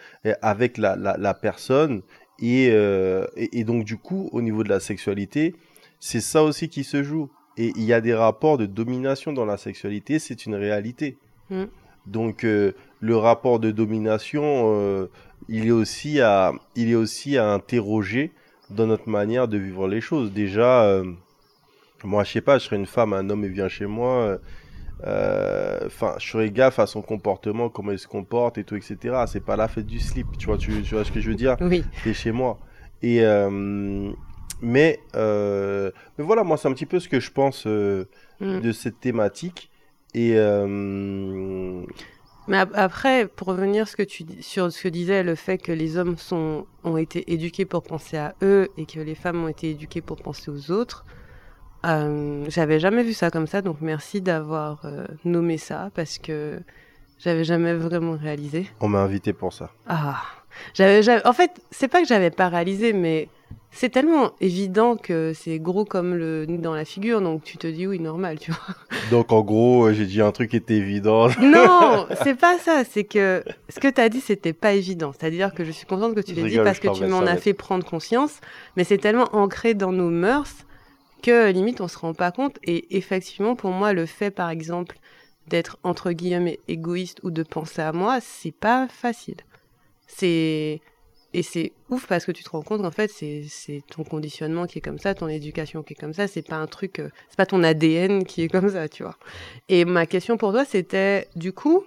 [0.43, 2.03] Avec la, personne.
[2.43, 5.55] Euh, et donc, du coup, au niveau de la sexualité,
[5.99, 7.31] c'est ça aussi qui se joue.
[7.57, 11.17] Et il y a des rapports de domination dans la sexualité, c'est une réalité.
[11.51, 11.65] Mm.
[12.07, 15.07] Donc, euh, le rapport de domination, euh,
[15.49, 18.33] il, est aussi à, il est aussi à interroger
[18.71, 20.33] dans notre manière de vivre les choses.
[20.33, 21.05] Déjà, euh,
[22.05, 24.39] moi, je sais pas, je serais une femme, un homme vient chez moi.
[25.03, 29.25] Enfin, je ferais gaffe à son comportement, comment il se comporte et tout, etc.
[29.27, 31.37] C'est pas la fête du slip, tu vois, tu, tu vois ce que je veux
[31.37, 31.57] dire?
[31.61, 31.85] Oui.
[32.03, 32.59] T'es chez moi.
[33.03, 34.11] Et euh,
[34.61, 38.07] mais, euh, mais voilà, moi, c'est un petit peu ce que je pense euh,
[38.41, 38.61] Mm.
[38.61, 39.71] de cette thématique.
[40.15, 41.83] Et euh,
[42.49, 45.73] Mais ap- après, pour revenir ce que tu, sur ce que disait le fait que
[45.73, 49.49] les hommes sont, ont été éduqués pour penser à eux et que les femmes ont
[49.49, 51.05] été éduquées pour penser aux autres,
[51.85, 54.85] j'avais jamais vu ça comme ça, donc merci d'avoir
[55.25, 56.61] nommé ça parce que
[57.19, 58.67] j'avais jamais vraiment réalisé.
[58.81, 59.71] on m'a invité pour ça.
[59.87, 60.21] Ah,
[60.75, 63.29] j'avais- en fait, c'est pas que j'avais pas réalisé, mais
[63.77, 67.87] c'est tellement évident que c'est gros comme le dans la figure, donc tu te dis
[67.87, 68.75] oui, normal, tu vois.
[69.11, 71.29] Donc, en gros, euh, j'ai dit un truc qui était évident.
[71.41, 72.85] Non, c'est pas ça.
[72.91, 75.13] C'est que ce que tu as dit, c'était pas évident.
[75.13, 77.53] C'est-à-dire que je suis contente que tu l'aies dit parce que tu m'en as fait
[77.53, 78.41] prendre conscience.
[78.77, 80.55] Mais c'est tellement ancré dans nos mœurs
[81.23, 82.59] que limite on se rend pas compte.
[82.65, 84.97] Et effectivement, pour moi, le fait, par exemple,
[85.49, 89.37] d'être entre guillemets égoïste ou de penser à moi, c'est pas facile.
[90.07, 90.81] C'est
[91.37, 94.79] et c'est ouf parce que tu te rends compte qu'en fait c'est ton conditionnement qui
[94.79, 96.27] est comme ça, ton éducation qui est comme ça.
[96.27, 99.19] C'est pas un truc, euh, c'est pas ton ADN qui est comme ça, tu vois.
[99.69, 101.85] Et ma question pour toi, c'était du coup,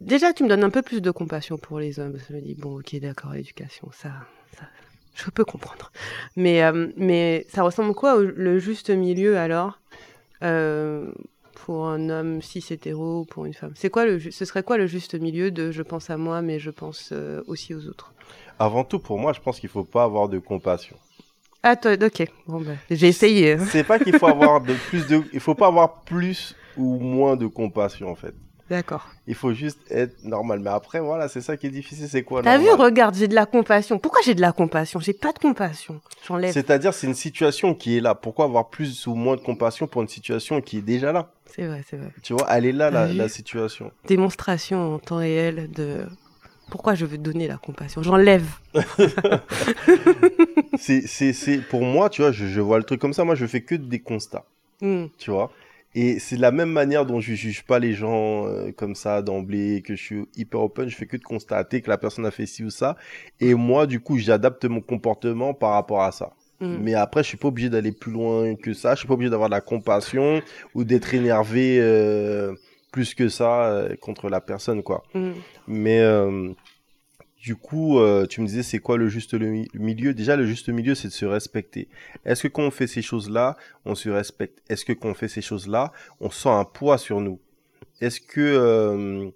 [0.00, 2.18] déjà tu me donnes un peu plus de compassion pour les hommes.
[2.28, 4.10] Je me dis bon, ok, d'accord, l'éducation, ça,
[4.58, 4.64] ça,
[5.14, 5.92] je peux comprendre.
[6.34, 9.78] Mais euh, mais ça ressemble quoi au juste milieu alors?
[10.42, 11.12] Euh,
[11.64, 14.76] pour un homme cis hétéro ou pour une femme C'est quoi le, ce serait quoi
[14.76, 18.12] le juste milieu de je pense à moi mais je pense euh, aussi aux autres?
[18.58, 20.96] Avant tout, pour moi, je pense qu'il faut pas avoir de compassion.
[21.62, 23.52] Ah toi, ok, bon ben, j'ai essayé.
[23.54, 23.66] hein.
[23.70, 27.36] C'est pas qu'il faut avoir de plus de, il faut pas avoir plus ou moins
[27.36, 28.34] de compassion en fait.
[28.68, 29.06] D'accord.
[29.28, 30.58] Il faut juste être normal.
[30.58, 32.08] Mais après, voilà, c'est ça qui est difficile.
[32.08, 33.98] C'est quoi T'as vu, regarde, j'ai de la compassion.
[34.00, 34.98] Pourquoi j'ai de la compassion?
[34.98, 36.00] J'ai pas de compassion.
[36.26, 36.52] J'enlève.
[36.52, 38.16] C'est-à-dire, c'est une situation qui est là.
[38.16, 41.30] Pourquoi avoir plus ou moins de compassion pour une situation qui est déjà là?
[41.54, 42.10] C'est vrai, c'est vrai.
[42.22, 43.90] Tu vois, elle est là, la, situation.
[44.06, 46.06] Démonstration en temps réel de
[46.70, 48.02] pourquoi je veux donner la compassion.
[48.02, 48.46] J'enlève.
[50.78, 53.24] C'est, pour moi, tu vois, je, je vois le truc comme ça.
[53.24, 54.44] Moi, je fais que des constats.
[54.82, 55.06] Hmm.
[55.16, 55.50] tu vois?
[55.94, 59.80] Et c'est la même manière dont je juge pas les gens euh, comme ça d'emblée,
[59.80, 62.44] que je suis hyper open, je fais que de constater que la personne a fait
[62.44, 62.96] ci ou ça.
[63.40, 66.34] Et moi, du coup, j'adapte mon comportement par rapport à ça.
[66.60, 66.78] Hmm.
[66.80, 68.94] Mais après, je suis pas obligé d'aller plus loin que ça.
[68.94, 70.42] Je suis pas obligé d'avoir de la compassion
[70.74, 72.54] ou d'être énervé euh,
[72.92, 75.02] plus que ça euh, contre la personne, quoi.
[75.14, 75.32] Hmm.
[75.68, 76.50] Mais euh,
[77.38, 80.14] du coup, tu me disais, c'est quoi le juste le mi- milieu?
[80.14, 81.88] Déjà, le juste milieu, c'est de se respecter.
[82.24, 84.62] Est-ce que quand on fait ces choses-là, on se respecte?
[84.68, 87.38] Est-ce que quand on fait ces choses-là, on sent un poids sur nous?
[88.00, 89.30] Est-ce que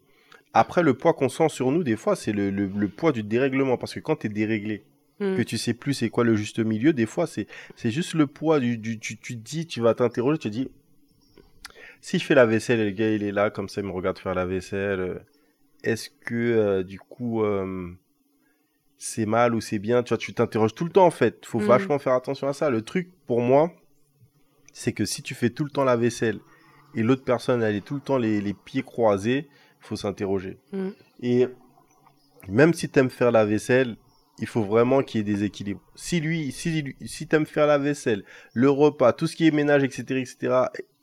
[0.52, 3.22] après le poids qu'on sent sur nous, des fois, c'est le, le, le poids du
[3.22, 4.82] dérèglement, parce que quand tu es déréglé,
[5.20, 5.36] Hmm.
[5.36, 8.26] que tu sais plus c'est quoi le juste milieu, des fois, c'est c'est juste le
[8.26, 10.70] poids du, du tu, tu dis, tu vas t'interroger, tu te dis,
[12.00, 13.92] si je fais la vaisselle et le gars il est là comme ça, il me
[13.92, 15.00] regarde faire la vaisselle.
[15.00, 15.18] euh,
[15.84, 17.90] est-ce que euh, du coup euh,
[18.98, 20.02] c'est mal ou c'est bien?
[20.02, 21.44] Tu vois, tu t'interroges tout le temps en fait.
[21.46, 21.66] Faut Mhm.
[21.66, 22.70] vachement faire attention à ça.
[22.70, 23.72] Le truc pour moi,
[24.72, 26.38] c'est que si tu fais tout le temps la vaisselle
[26.94, 29.48] et l'autre personne elle est tout le temps les, les pieds croisés,
[29.80, 30.58] faut s'interroger.
[30.72, 30.92] Mhm.
[31.22, 31.46] Et
[32.48, 33.96] même si t'aimes faire la vaisselle,
[34.40, 35.80] il faut vraiment qu'il y ait des équilibres.
[35.94, 38.24] Si lui, si, lui- si t'aimes faire la vaisselle,
[38.54, 40.54] le repas, tout ce qui est ménage, etc., etc.,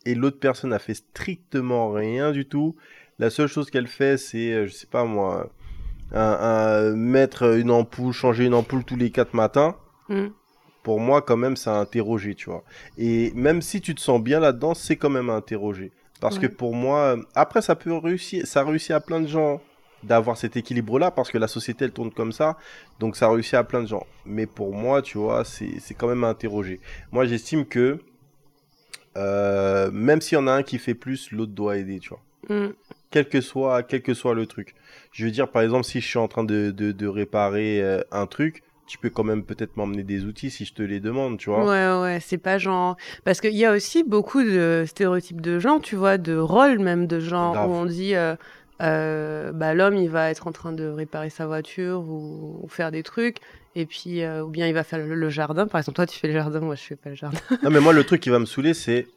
[0.05, 2.75] et l'autre personne a fait strictement rien du tout,
[3.19, 5.49] la seule chose qu'elle fait, c'est, euh, je sais pas moi,
[6.13, 9.75] un, un- mettre une ampoule, changer une ampoule tous les quatre matins.
[10.09, 10.27] Hmm.
[10.83, 12.63] Pour moi, quand même, c'est à interroger, tu vois.
[12.97, 15.91] Et même si tu te sens bien là-dedans, c'est quand même à interroger.
[16.21, 16.47] Parce Ouais.
[16.47, 19.61] que pour moi, euh, après, ça peut réussir, ça réussit à plein de gens
[20.03, 22.57] d'avoir cet équilibre-là, parce que la société, elle tourne comme ça.
[22.99, 24.05] Donc, ça réussit à plein de gens.
[24.25, 26.79] Mais pour moi, tu vois, c'est quand même à interroger.
[27.11, 27.99] Moi, j'estime que
[29.17, 32.21] euh, même s'il y en a un qui fait plus, l'autre doit aider, tu vois
[32.49, 32.69] Hmm.
[33.11, 34.73] quel que soit quel que soit le truc.
[35.11, 38.01] Je veux dire par exemple si je suis en train de, de, de réparer euh,
[38.11, 41.39] un truc, tu peux quand même peut-être m'emmener des outils si je te les demande,
[41.39, 41.65] tu vois.
[41.65, 42.95] Ouais, ouais, c'est pas genre.
[43.25, 47.05] Parce qu'il y a aussi beaucoup de stéréotypes de genre, tu vois, de rôles même
[47.07, 47.69] de genre, Grave.
[47.69, 48.35] où on dit euh,
[48.81, 53.03] euh, bah, l'homme il va être en train de réparer sa voiture ou, faire des
[53.03, 53.37] trucs,
[53.75, 55.67] et puis, euh, ou bien il va faire le, le jardin.
[55.67, 57.39] Par exemple, toi tu fais le jardin, moi je fais pas le jardin.
[57.63, 59.07] Non mais moi le truc qui va me saouler c'est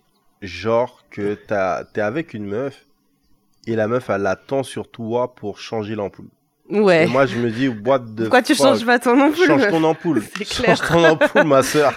[0.42, 2.87] genre que t'as t'es avec une meuf
[3.66, 6.29] et la meuf, elle attend sur toi pour changer l'ampoule.
[6.70, 7.04] Ouais.
[7.04, 9.85] Et moi, je me dis, what the Pourquoi tu changes pas ton ampoule Change ton
[9.85, 10.22] ampoule.
[10.50, 10.76] Clair.
[10.76, 11.96] Change ton ampoule, ma soeur.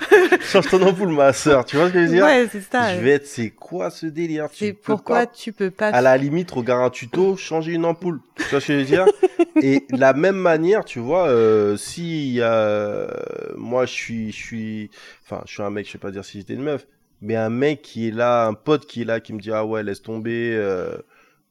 [0.52, 1.66] Change ton ampoule, ma soeur.
[1.66, 2.96] Tu vois ce que je veux dire Ouais, c'est ça.
[2.96, 5.90] Je vais être, c'est quoi ce délire C'est pourquoi pas, tu peux pas.
[5.90, 8.20] à la limite, regarde un tuto, changer une ampoule.
[8.38, 9.06] Tu vois ce que je veux dire
[9.62, 13.08] Et de la même manière, tu vois, euh, si a,
[13.56, 14.90] moi, je suis, je suis,
[15.24, 16.88] enfin, je suis un mec, je sais pas dire si j'étais une meuf,
[17.22, 19.66] mais un mec qui est là, un pote qui est là, qui me dit, ah
[19.66, 20.98] ouais, laisse tomber, euh,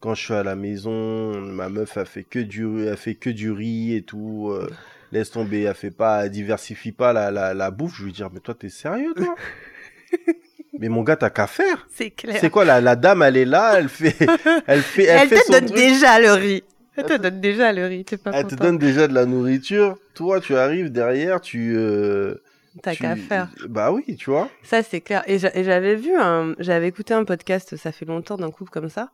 [0.02, 3.30] quand je suis à la maison, ma meuf, elle fait que du, elle fait que
[3.30, 4.68] du riz et tout, euh,
[5.12, 7.96] laisse tomber, elle fait pas, elle diversifie pas la, la, la bouffe.
[7.96, 9.34] Je lui dire, mais toi, t'es sérieux, toi?
[10.78, 11.86] mais mon gars, t'as qu'à faire.
[11.94, 12.36] C'est clair.
[12.40, 14.16] C'est quoi, la, la dame, elle est là, elle fait,
[14.66, 15.76] elle fait, elle, Elle fait te son donne truc.
[15.78, 16.64] déjà le riz.
[16.96, 18.04] Elle te donne déjà le riz.
[18.04, 19.96] T'es pas Elle te donne déjà de la nourriture.
[20.14, 21.74] Toi, tu arrives derrière, tu.
[21.76, 22.34] euh,
[22.82, 23.48] T'as tu- qu'à faire.
[23.68, 24.50] Bah oui, tu vois.
[24.62, 25.22] Ça, c'est clair.
[25.26, 28.70] Et j'a- et j'avais vu un, j'avais écouté un podcast, ça fait longtemps, d'un couple
[28.70, 29.10] comme ça.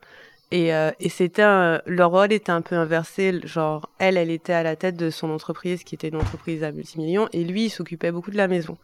[0.50, 3.38] Et, euh, et c'était un- leur rôle était un peu inversé.
[3.44, 6.72] Genre, elle, elle était à la tête de son entreprise, qui était une entreprise à
[6.72, 8.78] multimillions, et lui, il s'occupait beaucoup de la maison.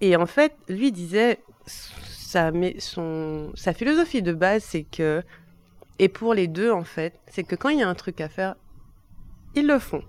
[0.00, 5.22] Et en fait, lui disait, sa, son, sa philosophie de base, c'est que,
[5.98, 8.28] et pour les deux, en fait, c'est que quand il y a un truc à
[8.28, 8.56] faire,
[9.54, 10.02] ils le font.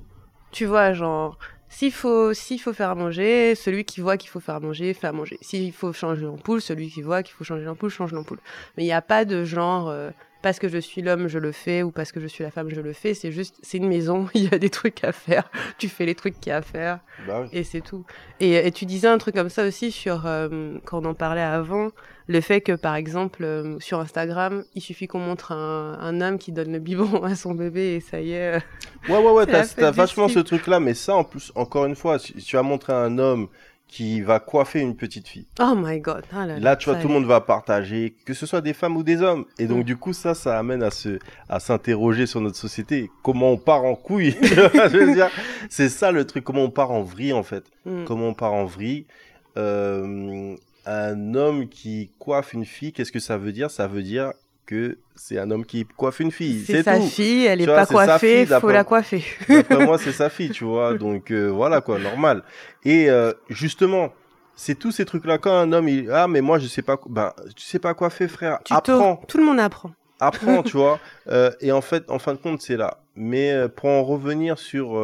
[0.52, 4.40] Tu vois, genre, s'il faut, s'il faut faire à manger, celui qui voit qu'il faut
[4.40, 5.38] faire à manger, fait à manger.
[5.42, 8.40] S'il faut changer l'ampoule, celui qui voit qu'il faut changer l'ampoule, change l'ampoule.
[8.78, 10.10] Mais il n'y a pas de genre, euh,
[10.46, 12.70] parce que je suis l'homme, je le fais, ou parce que je suis la femme,
[12.70, 13.16] je le fais.
[13.16, 15.50] C'est juste, c'est une maison, il y a des trucs à faire.
[15.80, 17.48] Tu fais les trucs qu'il y a à faire, Bah oui.
[17.52, 18.06] et c'est tout.
[18.40, 21.42] Et, et tu disais un truc comme ça aussi sur, euh, quand on en parlait
[21.42, 21.90] avant,
[22.28, 26.38] le fait que, par exemple, euh, sur Instagram, il suffit qu'on montre un, un homme
[26.38, 28.58] qui donne le biberon à son bébé, et ça y est.
[28.58, 28.60] euh,
[29.10, 32.34] Ouais, ouais, ouais, t'as vachement ce truc-là, mais ça, en plus, encore une fois, si
[32.40, 33.48] si tu as montré un homme
[33.88, 36.24] qui va coiffer une petite fille, Oh my god.
[36.34, 39.04] Ah là, tu vois, tout le monde va partager, que ce soit des femmes ou
[39.04, 39.46] des hommes.
[39.60, 39.84] Et donc, Mm.
[39.84, 41.20] du coup, ça, ça amène à se,
[41.50, 43.10] à s'interroger sur notre société.
[43.24, 44.36] Comment on part en couille?
[45.70, 47.64] C'est ça le truc, comment on part en vrille, en fait.
[47.86, 48.04] Mm.
[48.06, 49.06] comment on part en vrille?
[49.58, 53.72] Euh, un homme qui coiffe une fille, qu'est-ce que ça veut dire?
[53.72, 54.32] Ça veut dire
[54.66, 56.64] que c'est un homme qui coiffe une fille.
[56.66, 57.04] C'est sa tout.
[57.08, 59.24] fille, elle est Tu vois, pas coiffée, fille, faut la coiffer.
[59.50, 60.98] D'après moi, c'est sa fille, tu vois.
[60.98, 62.44] Donc euh, voilà quoi, normal.
[62.84, 64.12] Et euh, justement,
[64.56, 67.12] c'est tous ces trucs-là quand un homme, il ah mais moi je sais pas, quoi-
[67.14, 68.60] ben tu sais pas coiffer, frère.
[68.64, 69.92] Tuto, Apprends, tout le monde apprend.
[70.20, 71.00] apprends, tu vois.
[71.28, 73.00] Euh, et en fait, en fin de compte, c'est là.
[73.16, 75.02] Mais pour en revenir sur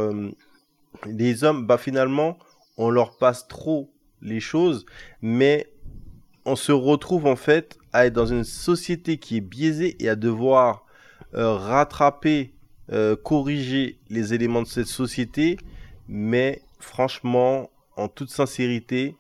[1.06, 2.38] les hommes, bah finalement,
[2.78, 3.90] on leur passe trop
[4.22, 4.86] les choses,
[5.22, 5.68] mais
[6.46, 10.16] on se retrouve en fait à être dans une société qui est biaisée et à
[10.16, 10.86] devoir
[11.34, 12.54] euh, rattraper,
[12.92, 15.58] euh, corriger les éléments de cette société.
[16.08, 19.16] Mais franchement, en toute sincérité,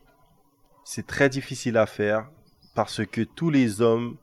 [0.83, 2.29] c'est très difficile à faire
[2.75, 4.17] parce que tous les hommes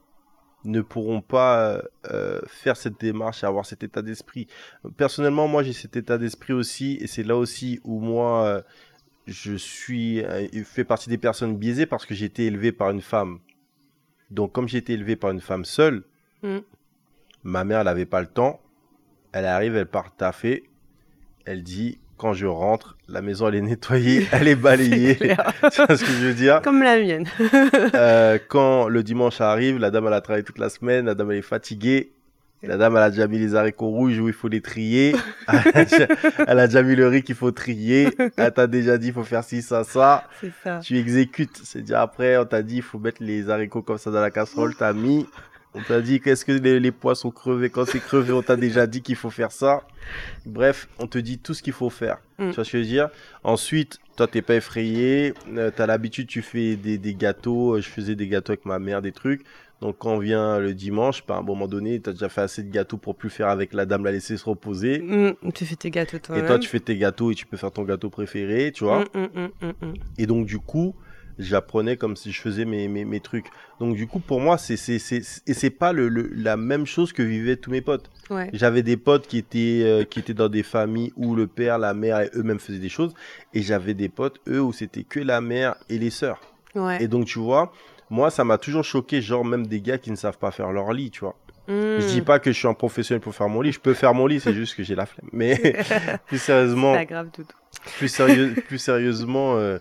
[0.64, 1.80] ne pourront pas
[2.10, 4.48] euh, faire cette démarche et avoir cet état d'esprit.
[4.96, 8.62] Personnellement, moi, j'ai cet état d'esprit aussi, et c'est là aussi où moi,
[9.28, 13.02] je suis, euh, fais partie des personnes biaisées parce que j'ai été élevé par une
[13.02, 13.38] femme.
[14.30, 16.02] Donc, comme j'ai été élevé par une femme seule,
[16.42, 16.58] Mm.
[17.42, 18.60] ma mère, n'avait pas le temps.
[19.32, 20.64] Elle arrive, elle part taffer.
[21.44, 25.14] Elle dit, quand je rentre, la maison, elle est nettoyée, elle est balayée.
[25.14, 25.52] C'est clair.
[25.72, 26.62] tu vois ce que je veux dire?
[26.62, 27.26] Comme la mienne.
[27.94, 31.30] euh, quand le dimanche arrive, la dame elle a travaillé toute la semaine, la dame
[31.32, 32.12] elle est fatiguée.
[32.62, 35.14] La dame elle a déjà mis les haricots rouges où il faut les trier.
[35.48, 36.06] Elle a déjà,
[36.46, 38.08] elle a déjà mis le riz qu'il faut trier.
[38.36, 40.24] Elle t'a déjà dit il faut faire ci, ça, ça.
[40.40, 40.80] C'est ça.
[40.82, 41.60] Tu exécutes.
[41.64, 44.30] C'est déjà après, on t'a dit il faut mettre les haricots comme ça dans la
[44.30, 44.74] casserole.
[44.74, 45.26] T'as mis.
[45.78, 47.70] On t'a dit qu'est-ce que les, les pois sont crevés.
[47.70, 49.82] Quand c'est crevé, on t'a déjà dit qu'il faut faire ça.
[50.46, 52.18] Bref, on te dit tout ce qu'il faut faire.
[52.38, 52.48] Mm.
[52.50, 53.08] Tu vois ce que je veux dire?
[53.44, 55.34] Ensuite, toi, t'es pas effrayé.
[55.56, 57.76] Euh, T'as l'habitude, tu fais des, des gâteaux.
[57.76, 59.42] Euh, Je faisais des gâteaux avec ma mère, des trucs.
[59.80, 62.70] Donc, quand vient le dimanche, bah, à un moment donné, t'as déjà fait assez de
[62.72, 64.98] gâteaux pour plus faire avec la dame, la laisser se reposer.
[64.98, 66.46] Mm, tu fais tes gâteaux Et toi-même.
[66.46, 69.04] toi, tu fais tes gâteaux et tu peux faire ton gâteau préféré, tu vois.
[69.14, 69.94] Mm, mm.
[70.18, 70.96] Et donc, du coup,
[71.38, 73.46] j'apprenais comme si je faisais mes, mes, mes trucs.
[73.80, 76.84] Donc, du coup, pour moi, c'est, c'est, c'est, et c'est pas le, le- la même
[76.86, 78.10] chose que vivaient tous mes potes.
[78.30, 78.50] Ouais.
[78.52, 81.94] J'avais des potes qui étaient, euh, qui étaient dans des familles où le père, la
[81.94, 83.14] mère et eux-mêmes faisaient des choses.
[83.54, 86.40] Et j'avais des potes, eux, où c'était que la mère et les sœurs.
[86.74, 87.02] Ouais.
[87.02, 87.72] Et donc, tu vois,
[88.10, 90.92] moi, ça m'a toujours choqué, genre, même des gars qui ne savent pas faire leur
[90.92, 91.36] lit, tu vois.
[91.68, 92.00] Mm.
[92.00, 93.72] Je dis pas que je suis un professionnel pour faire mon lit.
[93.72, 95.28] Je peux faire mon lit, c'est juste que j'ai la flemme.
[95.32, 95.56] Mais
[96.26, 97.44] plus sérieusement, grave tout.
[97.98, 99.78] Plus, sérieux, plus sérieusement, euh,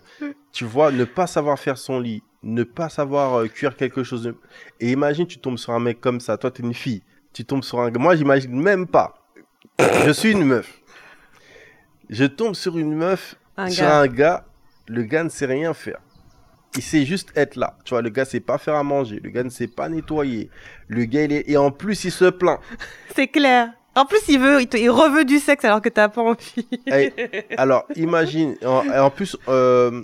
[0.51, 4.23] tu vois, ne pas savoir faire son lit, ne pas savoir euh, cuire quelque chose.
[4.23, 4.35] de-
[4.79, 7.63] Et imagine, tu tombes sur un mec comme ça, toi, t'es une fille, tu tombes
[7.63, 7.91] sur un.
[7.91, 9.13] Moi, j'imagine même pas.
[10.05, 10.79] Je suis une meuf.
[12.09, 13.99] Je tombe sur une meuf, Un sur gars.
[13.99, 14.45] un gars,
[14.87, 15.99] le gars ne sait rien faire.
[16.75, 17.77] il sait juste être là.
[17.83, 20.49] Tu vois, le gars sait pas faire à manger, le gars ne sait pas nettoyer.
[20.87, 21.49] Le gars, il est...
[21.49, 22.59] et en plus, il se plaint.
[23.15, 23.71] C'est clair.
[23.97, 26.67] En plus, il veut, il, te- il reveut du sexe alors que t'as pas envie.
[27.57, 30.01] Alors, imagine, en, en plus, euh,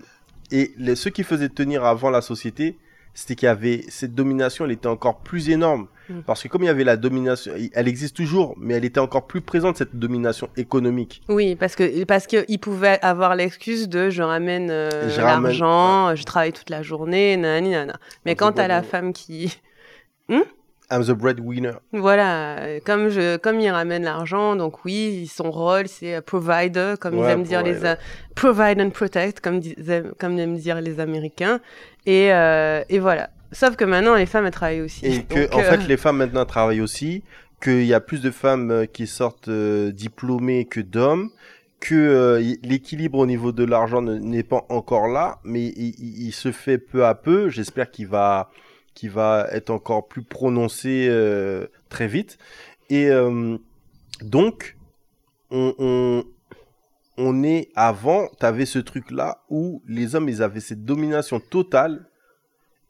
[0.52, 2.78] et les, ceux qui faisaient tenir avant la société,
[3.14, 5.88] c'était qu'il y avait cette domination, elle était encore plus énorme.
[6.10, 6.22] Mm.
[6.26, 9.28] Parce que comme il y avait la domination, elle existe toujours, mais elle était encore
[9.28, 11.22] plus présente, cette domination économique.
[11.30, 15.44] Oui, parce que parce que il pouvait avoir l'excuse de je ramène euh, Je ramène-
[15.44, 18.00] l'argent, je travaille toute la journée, nanani nana.
[18.26, 19.58] Mais Donc, quand t'as la femme qui
[20.92, 21.74] I'm the breadwinner.
[21.92, 26.96] Voilà, euh, comme je, comme il ramène l'argent, donc oui, son rôle c'est euh, provider,
[27.00, 27.96] comme ils aiment dire les, euh,
[28.36, 31.60] provide and protect, comme disaient- comme aiment dire les Américains,
[32.06, 33.30] et euh, et voilà.
[33.52, 35.06] Sauf que maintenant les femmes elles travaillent aussi.
[35.06, 37.24] Et que, Donc, en euh, fait, les femmes maintenant travaillent aussi,
[37.62, 41.30] qu'il y a plus de femmes qui sortent euh, diplômées que d'hommes,
[41.80, 46.28] que euh, l'équilibre au niveau de l'argent ne- n'est pas encore là, mais il, il-
[46.28, 47.50] il se fait peu à peu.
[47.50, 48.50] J'espère qu'il va,
[48.94, 52.38] qu'il va être encore plus prononcé euh, très vite.
[52.90, 53.58] Et euh,
[54.22, 54.78] donc,
[55.52, 56.24] on, on,
[57.18, 62.06] on est avant, tu avais ce truc-là où les hommes, ils avaient cette domination totale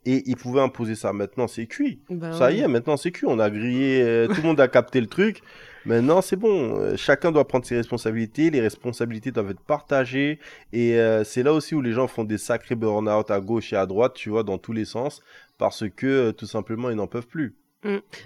[0.06, 1.12] et ils pouvaient imposer ça.
[1.12, 2.02] Maintenant, c'est cuit.
[2.10, 2.56] bah Ça ouais.
[2.56, 3.26] y est, maintenant c'est cuit.
[3.26, 5.40] On a grillé, euh, tout le monde a capté le truc.
[5.86, 6.78] Maintenant, c'est bon.
[6.78, 8.50] Euh, chacun doit prendre ses responsabilités.
[8.50, 10.38] Les responsabilités doivent être partagées.
[10.72, 13.76] Et euh, c'est là aussi où les gens font des sacrés burn-out à gauche et
[13.76, 15.20] à droite, tu vois, dans tous les sens,
[15.58, 17.54] parce que euh, tout simplement, ils n'en peuvent plus.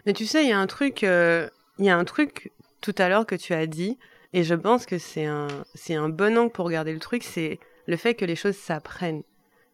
[0.07, 3.09] Mais tu sais, il y a un truc, il y a un truc tout à
[3.09, 3.99] l'heure que tu as dit,
[4.33, 7.59] et je pense que c'est un, c'est un bon angle pour regarder le truc, c'est
[7.89, 9.25] le fait que les choses s'apprennent.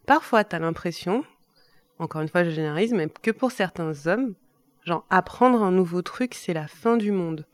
[0.07, 1.23] Parfois, tu as l'impression,
[1.99, 4.35] encore une fois, je généralise, mais que pour certains hommes,
[4.87, 7.45] genre apprendre un nouveau truc, c'est la fin du monde.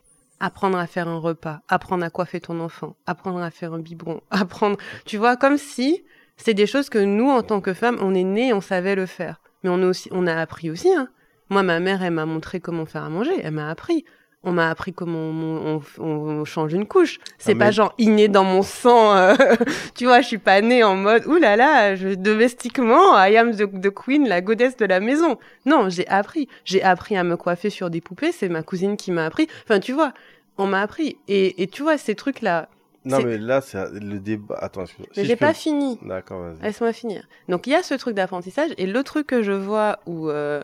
[0.40, 4.22] Apprendre à faire un repas, apprendre à coiffer ton enfant, apprendre à faire un biberon,
[4.30, 6.02] apprendre, tu vois, comme si
[6.36, 9.06] c'est des choses que nous, en tant que femmes, on est nés, on savait le
[9.06, 9.40] faire.
[9.62, 11.08] Mais on a aussi, on appris aussi, hein.
[11.50, 13.40] Moi, ma mère, elle m'a montré comment faire à manger.
[13.42, 14.04] Elle m'a appris.
[14.42, 17.18] On m'a appris comment on, on- on change une couche.
[17.36, 19.14] C'est Ah, pas mais- genre inné dans mon sang.
[19.14, 19.34] euh,
[19.94, 23.66] tu vois, je suis pas née en mode là là, je, domestiquement, I am the,
[23.80, 25.38] the queen, la godesse de la maison.
[25.66, 26.48] Non, j'ai appris.
[26.64, 28.32] J'ai appris à me coiffer sur des poupées.
[28.32, 29.46] C'est ma cousine qui m'a appris.
[29.64, 30.12] Enfin, tu vois,
[30.58, 31.18] on m'a appris.
[31.28, 32.68] Et, et tu vois, ces trucs-là.
[33.04, 34.56] Non, mais là, c'est le débat.
[34.60, 35.08] Attends, excuse-moi.
[35.16, 35.98] Mais Si j'ai je peux- pas fini.
[36.02, 36.62] D'accord, vas-y.
[36.62, 37.26] Laisse-moi finir.
[37.48, 40.62] Donc il y a ce truc d'apprentissage et l'autre truc que je vois où euh,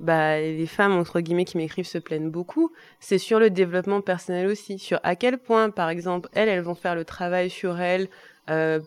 [0.00, 4.46] bah, les femmes entre guillemets qui m'écrivent se plaignent beaucoup, c'est sur le développement personnel
[4.46, 8.08] aussi, sur à quel point par exemple elles elles vont faire le travail sur elles,
[8.50, 8.80] euh,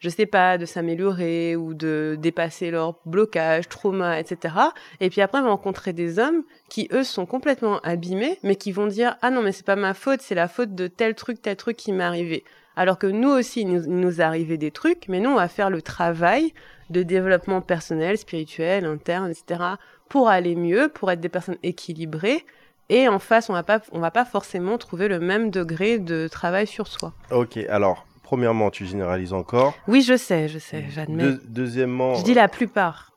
[0.00, 4.54] je sais pas, de s'améliorer ou de dépasser leur blocage, trauma, etc.
[5.00, 8.72] Et puis après elles vont rencontrer des hommes qui eux sont complètement abîmés, mais qui
[8.72, 11.40] vont dire ah non mais c'est pas ma faute, c'est la faute de tel truc,
[11.40, 12.44] tel truc qui m'est arrivé.
[12.78, 15.82] Alors que nous aussi, il nous, nous des trucs, mais nous, on va faire le
[15.82, 16.54] travail
[16.90, 19.64] de développement personnel, spirituel, interne, etc.,
[20.08, 22.44] pour aller mieux, pour être des personnes équilibrées.
[22.90, 26.26] Et en face, on va pas, on va pas forcément trouver le même degré de
[26.28, 27.12] travail sur soi.
[27.30, 29.74] Ok, alors, premièrement, tu généralises encore.
[29.88, 31.22] Oui, je sais, je sais, j'admets.
[31.22, 33.12] Deux- deuxièmement, Je dis la plupart.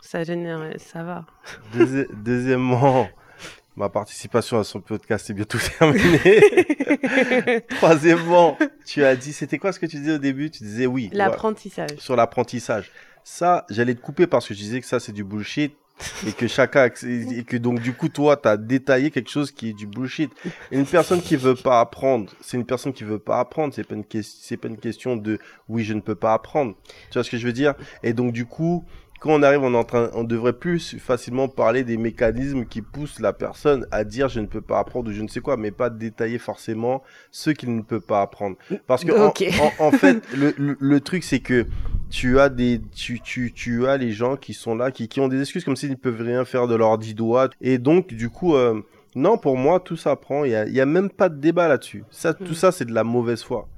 [0.00, 1.24] Ça génère, ça va.
[1.74, 3.08] Deuxi- deuxièmement,
[3.76, 6.40] ma participation à son podcast est bientôt terminée.
[7.76, 8.56] Troisièmement,
[8.86, 10.50] tu as dit, c'était quoi ce que tu disais au début?
[10.50, 11.08] Tu disais oui.
[11.10, 11.96] ouais, L'apprentissage.
[11.98, 12.90] sur l'apprentissage.
[13.24, 15.74] Ça, j'allais te couper parce que je disais que ça, c'est du bullshit.
[16.26, 19.72] Et que chacun, et que donc du coup, toi, t'as détaillé quelque chose qui est
[19.72, 20.30] du bullshit.
[20.70, 23.74] Une personne qui veut pas apprendre, c'est une personne qui veut pas apprendre.
[23.74, 25.38] C'est pas une c'est pas une question de
[25.68, 26.74] oui, je ne peux pas apprendre.
[27.10, 27.74] Tu vois ce que je veux dire?
[28.02, 28.84] Et donc du coup,
[29.20, 32.80] quand on arrive, on est en train, on devrait plus facilement parler des mécanismes qui
[32.82, 35.56] poussent la personne à dire je ne peux pas apprendre ou je ne sais quoi,
[35.56, 38.56] mais pas détailler forcément ce qu'il ne peut pas apprendre.
[38.86, 39.44] Parce que en- Ok.
[39.78, 41.66] en, en fait, le, le, le truc c'est que
[42.08, 45.28] tu as des, tu, tu, tu as les gens qui sont là, qui, qui ont
[45.28, 47.50] des excuses comme s'ils ne peuvent rien faire de leurs dix doigts.
[47.60, 48.80] Et donc, du coup, euh,
[49.14, 50.44] non, pour moi, tout s'apprend.
[50.44, 52.02] Il y a, y a même pas de débat là-dessus.
[52.10, 52.54] Ça, tout Mm.
[52.54, 53.68] ça, c'est de la mauvaise foi.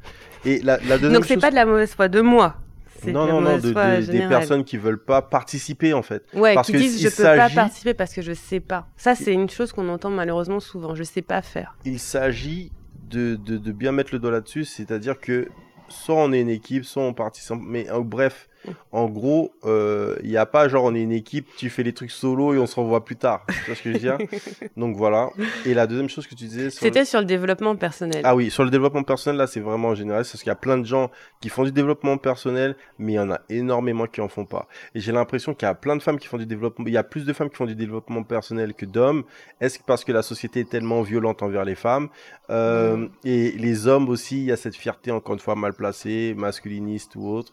[0.46, 2.56] Et la, la deuxième Donc c'est chose- pas de la mauvaise foi de moi.
[3.02, 6.24] C'est non, non, non, de, de- des personnes qui veulent pas participer en fait.
[6.34, 8.86] Ouais, Parce qui que disent je peux pas participer parce que je sais pas.
[8.96, 10.94] Ça, c'est une chose qu'on entend malheureusement souvent.
[10.94, 11.76] Je sais pas faire.
[11.84, 12.70] Il s'agit
[13.10, 13.36] de,
[13.72, 15.48] bien mettre le doigt là-dessus, c'est-à-dire que
[15.88, 17.56] soit on est une équipe, soit on participe.
[17.60, 18.48] Mais en bref,
[18.92, 21.92] en gros, euh, il n'y a pas genre on est une équipe, tu fais les
[21.92, 23.44] trucs solo et on se revoit plus tard.
[23.48, 24.18] Tu vois ce que je veux dire?
[24.76, 25.30] Donc voilà.
[25.66, 28.20] Et la deuxième chose que tu disais le- C'était sur le développement personnel.
[28.24, 30.54] Ah oui, sur le développement personnel, là, c'est vraiment en général, parce qu'il y a
[30.56, 31.10] plein de gens
[31.40, 34.68] qui font du développement personnel, mais il y en a énormément qui en font pas.
[34.94, 36.96] Et j'ai l'impression qu'il y a plein de femmes qui font du développement, il y
[36.96, 39.24] a plus de femmes qui font du développement personnel que d'hommes.
[39.60, 42.08] Est-ce que parce que la société est tellement violente envers les femmes
[42.50, 46.34] euh, Et les hommes aussi, il y a cette fierté, encore une fois, mal placée,
[46.36, 47.52] masculiniste ou autre,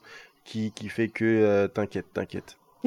[0.50, 2.56] qui, qui fait que euh, t'inquiète, t'inquiète.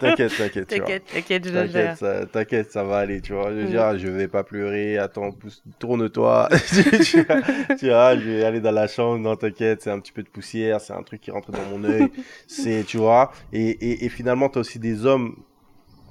[0.00, 0.66] T'inquiète, t'inquiète.
[0.68, 3.50] T'inquiète, t'inquiète, je T'inquiète, ça, t'inquiète, ça va aller, tu vois.
[3.50, 3.70] Je veux Mm.
[3.70, 6.48] dire, je vais pas pleurer, attends, pousse- tourne-toi.
[6.68, 7.40] tu, tu vois,
[7.78, 10.28] tu vois, je vais aller dans la chambre, non, t'inquiète, c'est un petit peu de
[10.28, 12.10] poussière, c'est un truc qui rentre dans mon œil.
[12.46, 13.30] c'est, tu vois.
[13.52, 15.36] Et, et, et finalement, t'as aussi des hommes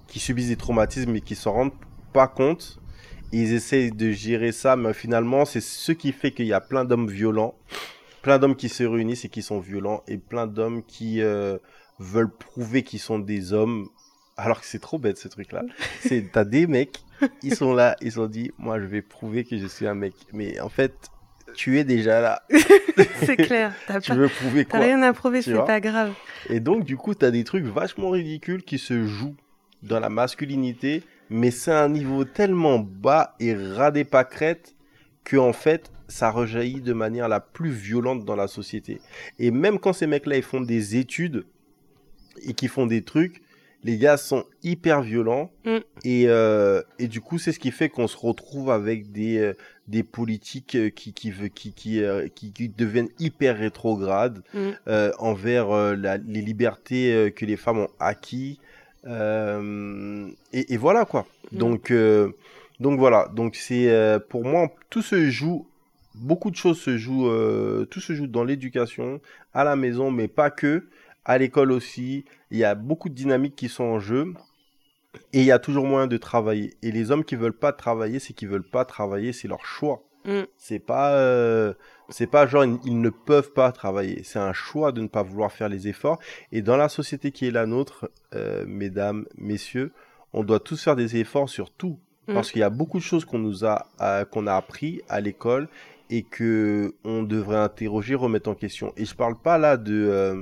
[0.07, 1.73] qui subissent des traumatismes et qui s'en rendent
[2.13, 2.79] pas compte.
[3.33, 6.85] Ils essayent de gérer ça, mais finalement, c'est ce qui fait qu'il y a plein
[6.85, 7.55] d'hommes violents,
[8.27, 11.57] plein d'hommes qui se réunissent et qui sont violents, et plein d'hommes qui euh,
[11.97, 13.87] veulent prouver qu'ils sont des hommes,
[14.35, 15.63] alors que c'est trop bête ce truc-là.
[16.01, 16.99] C'est t'as des mecs,
[17.41, 20.13] ils sont là, ils sont dit, moi je vais prouver que je suis un mec,
[20.33, 20.93] mais en fait,
[21.55, 22.41] tu es déjà là.
[23.23, 23.73] C'est clair.
[23.87, 26.11] T'as Tu pas- veux prouver t'as quoi rien à prouver, c'est pas grave.
[26.49, 29.37] Et donc, du coup, t'as des trucs vachement ridicules qui se jouent
[29.83, 34.75] dans la masculinité, mais c'est un niveau tellement bas et ras des pâquerettes
[35.23, 38.99] que, en fait, ça rejaillit de manière la plus violente dans la société.
[39.39, 41.45] Et même quand ces mecs-là, ils font des études
[42.45, 43.41] et qui font des trucs,
[43.83, 45.51] les gars sont hyper violents.
[45.65, 45.77] Mm.
[46.03, 49.53] Et, euh, et du coup, c'est ce qui fait qu'on se retrouve avec des, euh,
[49.87, 54.59] des politiques euh, qui, qui, qui, qui, euh, qui, deviennent hyper rétrogrades Mm.
[54.87, 58.59] euh, envers euh, la- les libertés euh, que les femmes ont acquis.
[59.05, 61.25] Euh, et, et voilà quoi.
[61.51, 61.57] Mm.
[61.57, 62.31] Donc, euh,
[62.79, 63.29] donc voilà.
[63.33, 65.67] Donc c'est euh, pour moi tout se joue.
[66.19, 67.27] Beaucoup de choses se jouent.
[67.29, 69.21] euh, tout se joue dans l'éducation,
[69.53, 70.87] à la maison, mais pas que.
[71.25, 72.25] À l'école aussi.
[72.51, 74.33] Il y a beaucoup de dynamiques qui sont en jeu.
[75.33, 76.75] Et il y a toujours moyen de travailler.
[76.83, 80.03] Et les hommes qui veulent pas travailler, c'est qu'ils veulent pas travailler, c'est leur choix.
[80.25, 80.43] Mm.
[80.57, 81.73] C'est pas, euh,
[82.09, 84.21] c'est pas genre ils, ils ne peuvent pas travailler.
[84.23, 86.19] C'est un choix de ne pas vouloir faire les efforts.
[86.51, 89.91] Et dans la société qui est la nôtre, euh, mesdames, messieurs,
[90.33, 91.97] on doit tous faire des efforts sur tout,
[92.27, 92.33] Mm.
[92.33, 95.21] parce qu'il y a beaucoup de choses qu'on nous a, euh, qu'on a appris à
[95.21, 95.69] l'école
[96.09, 98.93] et que on devrait interroger, remettre en question.
[98.97, 100.41] Et je parle pas là de euh,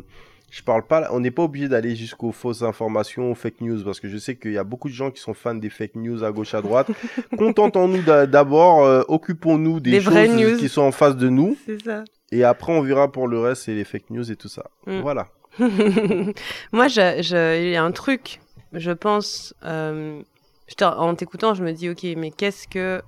[0.52, 4.00] je parle pas, on n'est pas obligé d'aller jusqu'aux fausses informations, aux fake news, parce
[4.00, 6.24] que je sais qu'il y a beaucoup de gens qui sont fans des fake news
[6.24, 6.88] à gauche, à droite.
[7.38, 10.58] Contentons-nous d'a- d'abord, euh, occupons-nous des, Des choses news.
[10.58, 12.04] qui sont en face de nous, ça.
[12.32, 14.70] et après on verra pour le reste, c'est les fake news et tout ça.
[14.88, 15.00] Mm.
[15.02, 15.28] Voilà.
[15.60, 18.40] Moi, je, je- il y a un truc,
[18.74, 20.22] je pense, euh,
[20.68, 23.02] je en t'écoutant, je me dis, ok, mais qu'est-ce que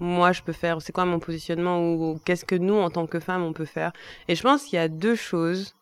[0.00, 3.20] moi je peux faire C'est quoi mon positionnement ou, qu'est-ce que nous, en tant que
[3.20, 3.92] femmes, on peut faire
[4.28, 5.74] Et je pense qu'il y a deux choses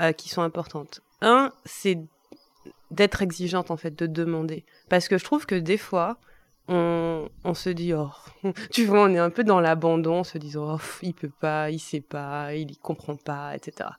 [0.00, 1.00] euh, qui sont importantes.
[1.20, 1.98] Un, c'est
[2.90, 4.64] d'être exigeante, en fait, de demander.
[4.88, 6.18] Parce que je trouve que des fois,
[6.68, 8.10] on, se dit, oh,
[8.70, 11.30] tu vois, on est un peu dans l'abandon, on se dit, oh, pff, il peut
[11.40, 13.90] pas, il sait pas, il y comprend pas, etc.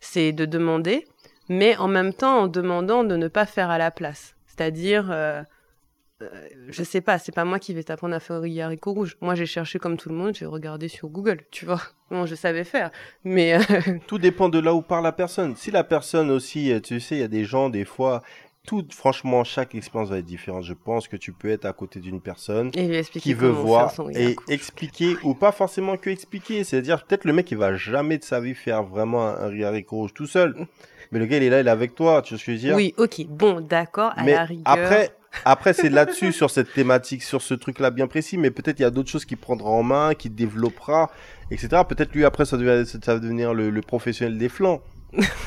[0.00, 1.06] C'est de demander,
[1.48, 4.36] mais en même temps en demandant de ne pas faire à la place.
[4.46, 5.42] C'est-à-dire, euh,
[6.22, 6.26] euh,
[6.68, 9.16] je sais pas, c'est pas moi qui vais t'apprendre à faire des haricots rouges.
[9.20, 11.80] Moi, j'ai cherché comme tout le monde, j'ai regardé sur Google, tu vois.
[12.10, 12.90] Bon, je savais faire,
[13.22, 13.60] mais euh,
[14.08, 15.54] Tout dépend de là où part la personne.
[15.54, 18.22] Si la personne aussi, euh, tu sais, il y a des gens, des fois,
[18.66, 20.64] tout, franchement, chaque expérience va être différente.
[20.64, 23.48] Je pense que tu peux être à côté d'une personne et lui expliquer qui veut
[23.48, 24.44] voir et haricot.
[24.48, 28.18] expliquer ou pas forcément que expliquer c'est à dire peut-être le mec il va jamais
[28.18, 30.54] de sa vie faire vraiment un, un riz haricot rouge tout seul
[31.10, 32.56] mais le gars il est là il est avec toi tu vois ce que je
[32.56, 32.76] veux dire?
[32.76, 34.64] Oui, ok, bon, d'accord, à mais la rigueur.
[34.66, 35.14] après
[35.44, 38.82] après c'est là-dessus sur cette thématique sur ce truc là bien précis mais peut-être il
[38.82, 41.10] y a d'autres choses qu'il prendra en main qu'il développera
[41.50, 44.82] etc peut-être lui après ça, va devenir le, le professionnel des flancs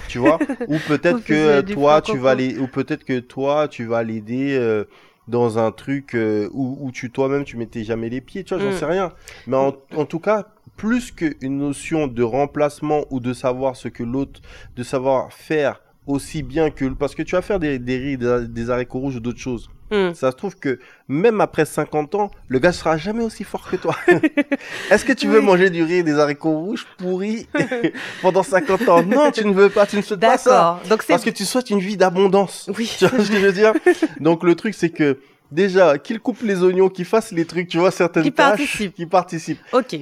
[0.08, 0.40] tu vois.
[0.68, 4.56] Ou peut-être que euh, toi tu vas les ou peut-être que toi tu vas l'aider
[4.58, 4.84] euh,
[5.28, 8.64] dans un truc euh, où, où tu toi-même tu mettais jamais les pieds tu vois
[8.64, 8.78] j'en Mm.
[8.78, 9.14] sais rien.
[9.48, 14.04] Mais en, en tout cas plus qu'une notion de remplacement ou de savoir ce que
[14.04, 14.42] l'autre
[14.76, 18.47] de savoir faire aussi bien que parce que tu vas faire des des riz, des,
[18.47, 20.12] des haricots rouges ou d'autres choses Hmm.
[20.16, 23.76] ça se trouve que même après 50 ans, le gars sera jamais aussi fort que
[23.76, 23.95] toi.
[24.89, 25.45] Est-ce que tu veux Oui.
[25.45, 27.47] manger du riz et des haricots rouges pourris
[28.24, 29.04] pendant 50 ans?
[29.04, 30.82] Non, tu ne veux pas, tu ne souhaites pas ça.
[30.89, 31.06] Donc.
[31.06, 32.72] Parce que tu souhaites une vie d'abondance.
[32.76, 33.74] Oui, Tu vois ce que je veux dire?
[34.20, 35.20] Donc le truc c'est que
[35.51, 38.95] déjà qu'il coupe les oignons, qu'il fasse les trucs, tu vois certaines Qu'il tâches, participe.
[38.95, 39.60] qu'il participe.
[39.74, 39.97] ok,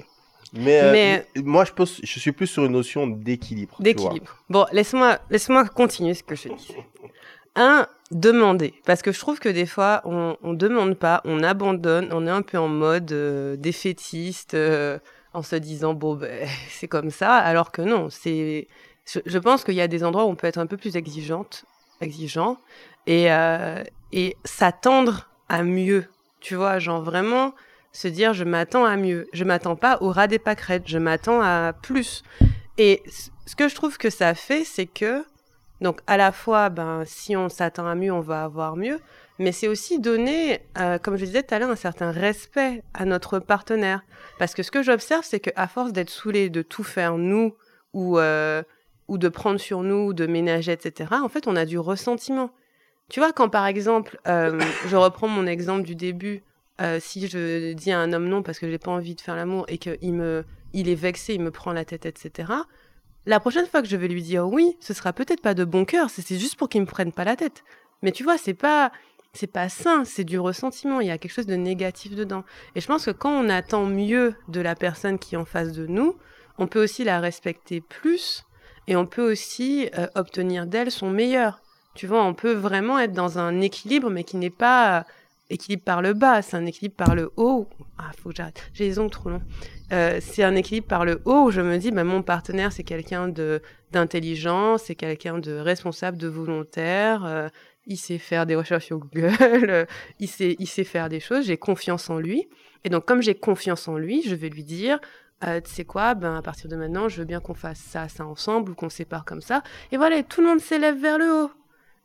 [0.53, 3.75] Mais, euh, moi je pense, je suis plus sur une notion d'équilibre.
[3.79, 4.37] d'équilibre.
[4.49, 6.75] Bon, laisse-moi laisse-moi continuer ce que je dis.
[7.55, 8.73] Un, demander.
[8.85, 12.31] Parce que je trouve que des fois, on, on demande pas, on abandonne, on est
[12.31, 14.99] un peu en mode euh, défaitiste, euh,
[15.33, 18.67] en se disant, bon, ben, c'est comme ça, alors que non, c'est...
[19.05, 20.95] Je, je pense qu'il y a des endroits où on peut être un peu plus
[20.95, 21.65] exigeante,
[22.01, 22.57] exigeant,
[23.07, 26.05] et, euh, et s'attendre à mieux.
[26.39, 27.53] Tu vois, genre vraiment
[27.91, 29.27] se dire, je m'attends à mieux.
[29.33, 32.23] Je m'attends pas au ras des pâquerettes, je m'attends à plus.
[32.77, 33.03] Et
[33.45, 35.25] ce que je trouve que ça fait, c'est que,
[35.81, 38.99] donc à la fois, ben, si on s'attend à mieux, on va avoir mieux,
[39.39, 43.05] mais c'est aussi donner, euh, comme je disais tout à l'heure, un certain respect à
[43.05, 44.03] notre partenaire.
[44.39, 47.55] Parce que ce que j'observe, c'est qu'à force d'être saoulé de tout faire nous,
[47.93, 48.63] ou, euh,
[49.07, 52.51] ou de prendre sur nous, de ménager, etc., en fait, on a du ressentiment.
[53.09, 56.43] Tu vois, quand par exemple, euh, je reprends mon exemple du début,
[56.81, 59.35] euh, si je dis à un homme non parce que j'ai pas envie de faire
[59.35, 62.51] l'amour et qu'il me, il est vexé, il me prend la tête, etc.,
[63.27, 65.85] la prochaine fois que je vais lui dire oui, ce sera peut-être pas de bon
[65.85, 67.63] cœur, c'est juste pour qu'il me prenne pas la tête.
[68.01, 68.91] Mais tu vois, c'est pas,
[69.33, 72.43] c'est pas sain, c'est du ressentiment, il y a quelque chose de négatif dedans.
[72.75, 75.71] Et je pense que quand on attend mieux de la personne qui est en face
[75.71, 76.17] de nous,
[76.57, 78.43] on peut aussi la respecter plus
[78.87, 81.61] et on peut aussi euh, obtenir d'elle son meilleur.
[81.93, 85.05] Tu vois, on peut vraiment être dans un équilibre, mais qui n'est pas
[85.51, 87.67] équilibre par le bas, c'est un équilibre par le haut.
[87.97, 88.69] Ah, faut que j'arrête.
[88.73, 89.41] J'ai les ongles trop longs.
[89.91, 92.83] Euh, c'est un équilibre par le haut où je me dis, bah, mon partenaire, c'est
[92.83, 97.25] quelqu'un de d'intelligent, c'est quelqu'un de responsable, de volontaire.
[97.25, 97.49] Euh,
[97.87, 99.87] il sait faire des recherches sur Google,
[100.19, 101.45] il sait, il sait faire des choses.
[101.45, 102.47] J'ai confiance en lui.
[102.83, 104.99] Et donc, comme j'ai confiance en lui, je vais lui dire,
[105.43, 108.07] euh, tu sais quoi, ben, à partir de maintenant, je veux bien qu'on fasse ça,
[108.07, 109.63] ça ensemble ou qu'on sépare comme ça.
[109.91, 111.51] Et voilà, tout le monde s'élève vers le haut.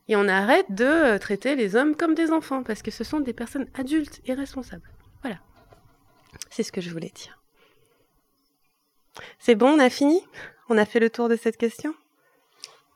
[0.08, 3.20] Et on arrête de euh, traiter les hommes comme des enfants parce que ce sont
[3.20, 4.88] des personnes adultes et responsables.
[5.22, 5.38] Voilà.
[6.50, 7.40] C'est ce que je voulais dire.
[9.38, 10.20] C'est bon, on a fini?
[10.68, 11.94] On a fait le tour de cette question?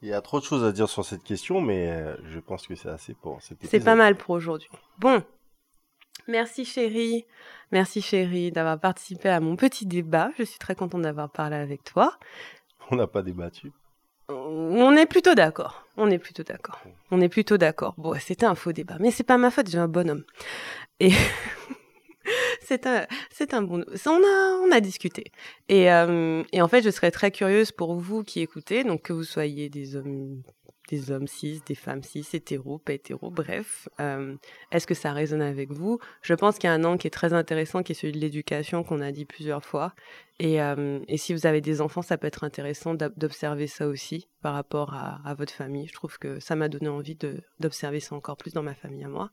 [0.03, 2.67] Il y a trop de choses à dire sur cette question, mais euh, je pense
[2.67, 4.71] que c'est assez pour cette C'est pas mal pour aujourd'hui.
[4.99, 5.23] Bon.
[6.27, 7.27] Merci chérie.
[7.71, 10.31] Merci chérie d'avoir participé à mon petit débat.
[10.39, 12.17] Je suis très contente d'avoir parlé avec toi.
[12.91, 13.73] On n'a pas débattu.
[14.31, 15.87] On est plutôt d'accord.
[15.97, 16.81] On est plutôt d'accord.
[17.11, 17.95] On est plutôt d'accord.
[17.99, 20.25] Bon, c'était un faux débat, mais c'est pas ma faute, j'ai un bonhomme.
[20.99, 21.11] Et
[22.63, 23.85] c'est un, c'est un bon.
[24.07, 25.25] On a, on a discuté.
[25.69, 29.13] Et, euh, et en fait, je serais très curieuse pour vous qui écoutez, donc que
[29.13, 30.43] vous soyez des hommes
[30.91, 33.89] des hommes cis, des femmes cis, hétéros, pas hétéros, bref.
[34.01, 34.35] Euh,
[34.73, 36.01] est-ce que ça résonne avec vous?
[36.21, 38.19] Je pense qu'il y a un angle qui est très intéressant, qui est celui de
[38.19, 39.95] l'éducation, qu'on a dit plusieurs fois.
[40.43, 44.27] Et, euh, et, si vous avez des enfants, ça peut être intéressant d'observer ça aussi
[44.41, 45.87] par rapport à, à, votre famille.
[45.87, 47.15] Je trouve que ça m'a donné envie
[47.61, 49.31] d'observer ça encore plus dans ma famille à moi.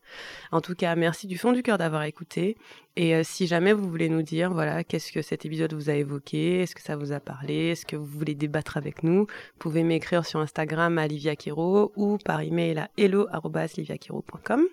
[0.51, 2.57] En tout cas, merci du fond du cœur d'avoir écouté.
[2.97, 5.93] Et euh, si jamais vous voulez nous dire, voilà, qu'est-ce que cet épisode vous a
[5.93, 9.59] évoqué, est-ce que ça vous a parlé, est-ce que vous voulez débattre avec nous, vous
[9.59, 14.65] pouvez m'écrire sur Instagram à Livia Kiro ou par email à hello.liviakiro.com.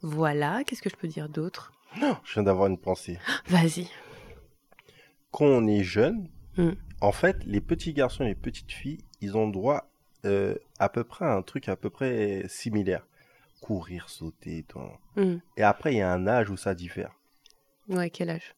[0.00, 1.70] Voilà, qu'est-ce que je peux dire d'autre?
[2.24, 3.18] Je viens d'avoir une pensée.
[3.48, 3.90] Vas-y
[5.30, 6.70] quand on est jeune, mm.
[7.00, 9.90] en fait, les petits garçons et les petites filles, ils ont droit
[10.24, 13.06] euh, à peu près à un truc à peu près similaire.
[13.60, 14.80] Courir, sauter, tout.
[15.16, 15.36] Mm.
[15.56, 17.14] Et après, il y a un âge où ça diffère.
[17.88, 18.54] Ouais, quel âge?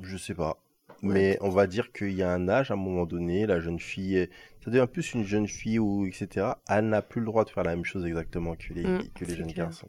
[0.00, 0.58] Je sais pas.
[1.02, 3.80] Mais on va dire qu'il y a un âge, à un moment donné, la jeune
[3.80, 4.28] fille,
[4.64, 6.52] ça devient plus une jeune fille ou etc.
[6.68, 9.24] Elle n'a plus le droit de faire la même chose exactement que les, mm, que
[9.24, 9.88] les jeunes garçons.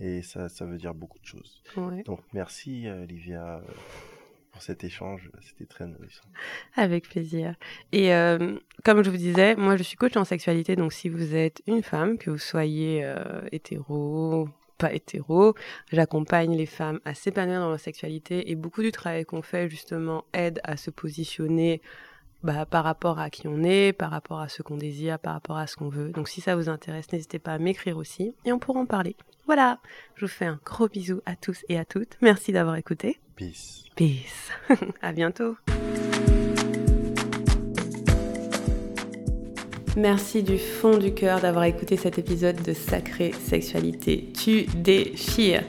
[0.00, 1.62] Et ça, ça veut dire beaucoup de choses.
[2.04, 3.06] Donc merci, euh,
[4.60, 5.30] Cet échange.
[5.40, 6.24] C'était très nourrissant.
[6.76, 7.54] Avec plaisir.
[7.92, 11.34] Et euh, comme je vous disais, moi je suis coach en sexualité, donc si vous
[11.34, 14.48] êtes une femme, que vous soyez euh, hétéro,
[14.78, 15.54] pas hétéro,
[15.92, 20.24] j'accompagne les femmes à s'épanouir dans leur sexualité et beaucoup du travail qu'on fait justement
[20.32, 21.82] aide à se positionner
[22.42, 25.56] bah, par rapport à qui on est, par rapport à ce qu'on désire, par rapport
[25.56, 26.10] à ce qu'on veut.
[26.10, 29.16] Donc si ça vous intéresse, n'hésitez pas à m'écrire aussi et on pourra en parler.
[29.46, 29.80] Voilà,
[30.14, 32.16] je vous fais un gros bisou à tous et à toutes.
[32.20, 33.18] Merci d'avoir écouté.
[33.38, 33.84] Peace.
[33.94, 34.50] Peace.
[35.00, 35.56] à bientôt.
[39.96, 44.32] Merci du fond du cœur d'avoir écouté cet épisode de Sacrée Sexualité.
[44.36, 45.62] Tu déchires.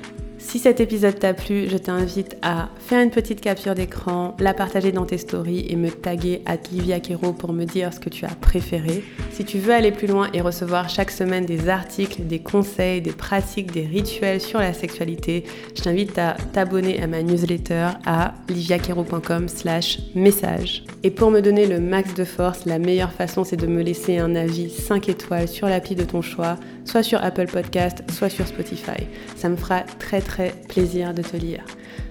[0.50, 4.92] Si cet épisode t'a plu, je t'invite à faire une petite capture d'écran, la partager
[4.92, 8.26] dans tes stories et me taguer à Livia Kero pour me dire ce que tu
[8.26, 9.04] as préféré.
[9.32, 13.12] Si tu veux aller plus loin et recevoir chaque semaine des articles, des conseils, des
[13.12, 15.44] pratiques, des rituels sur la sexualité,
[15.76, 20.84] je t'invite à t'abonner à ma newsletter à liviakero.com slash message.
[21.04, 24.18] Et pour me donner le max de force, la meilleure façon c'est de me laisser
[24.18, 26.58] un avis 5 étoiles sur l'appli de ton choix,
[26.90, 29.06] soit sur Apple Podcast, soit sur Spotify.
[29.36, 31.64] Ça me fera très très plaisir de te lire.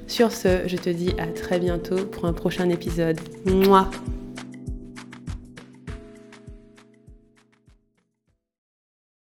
[0.06, 3.18] Sur ce, je te dis à très bientôt pour un prochain épisode.
[3.44, 3.90] Moi.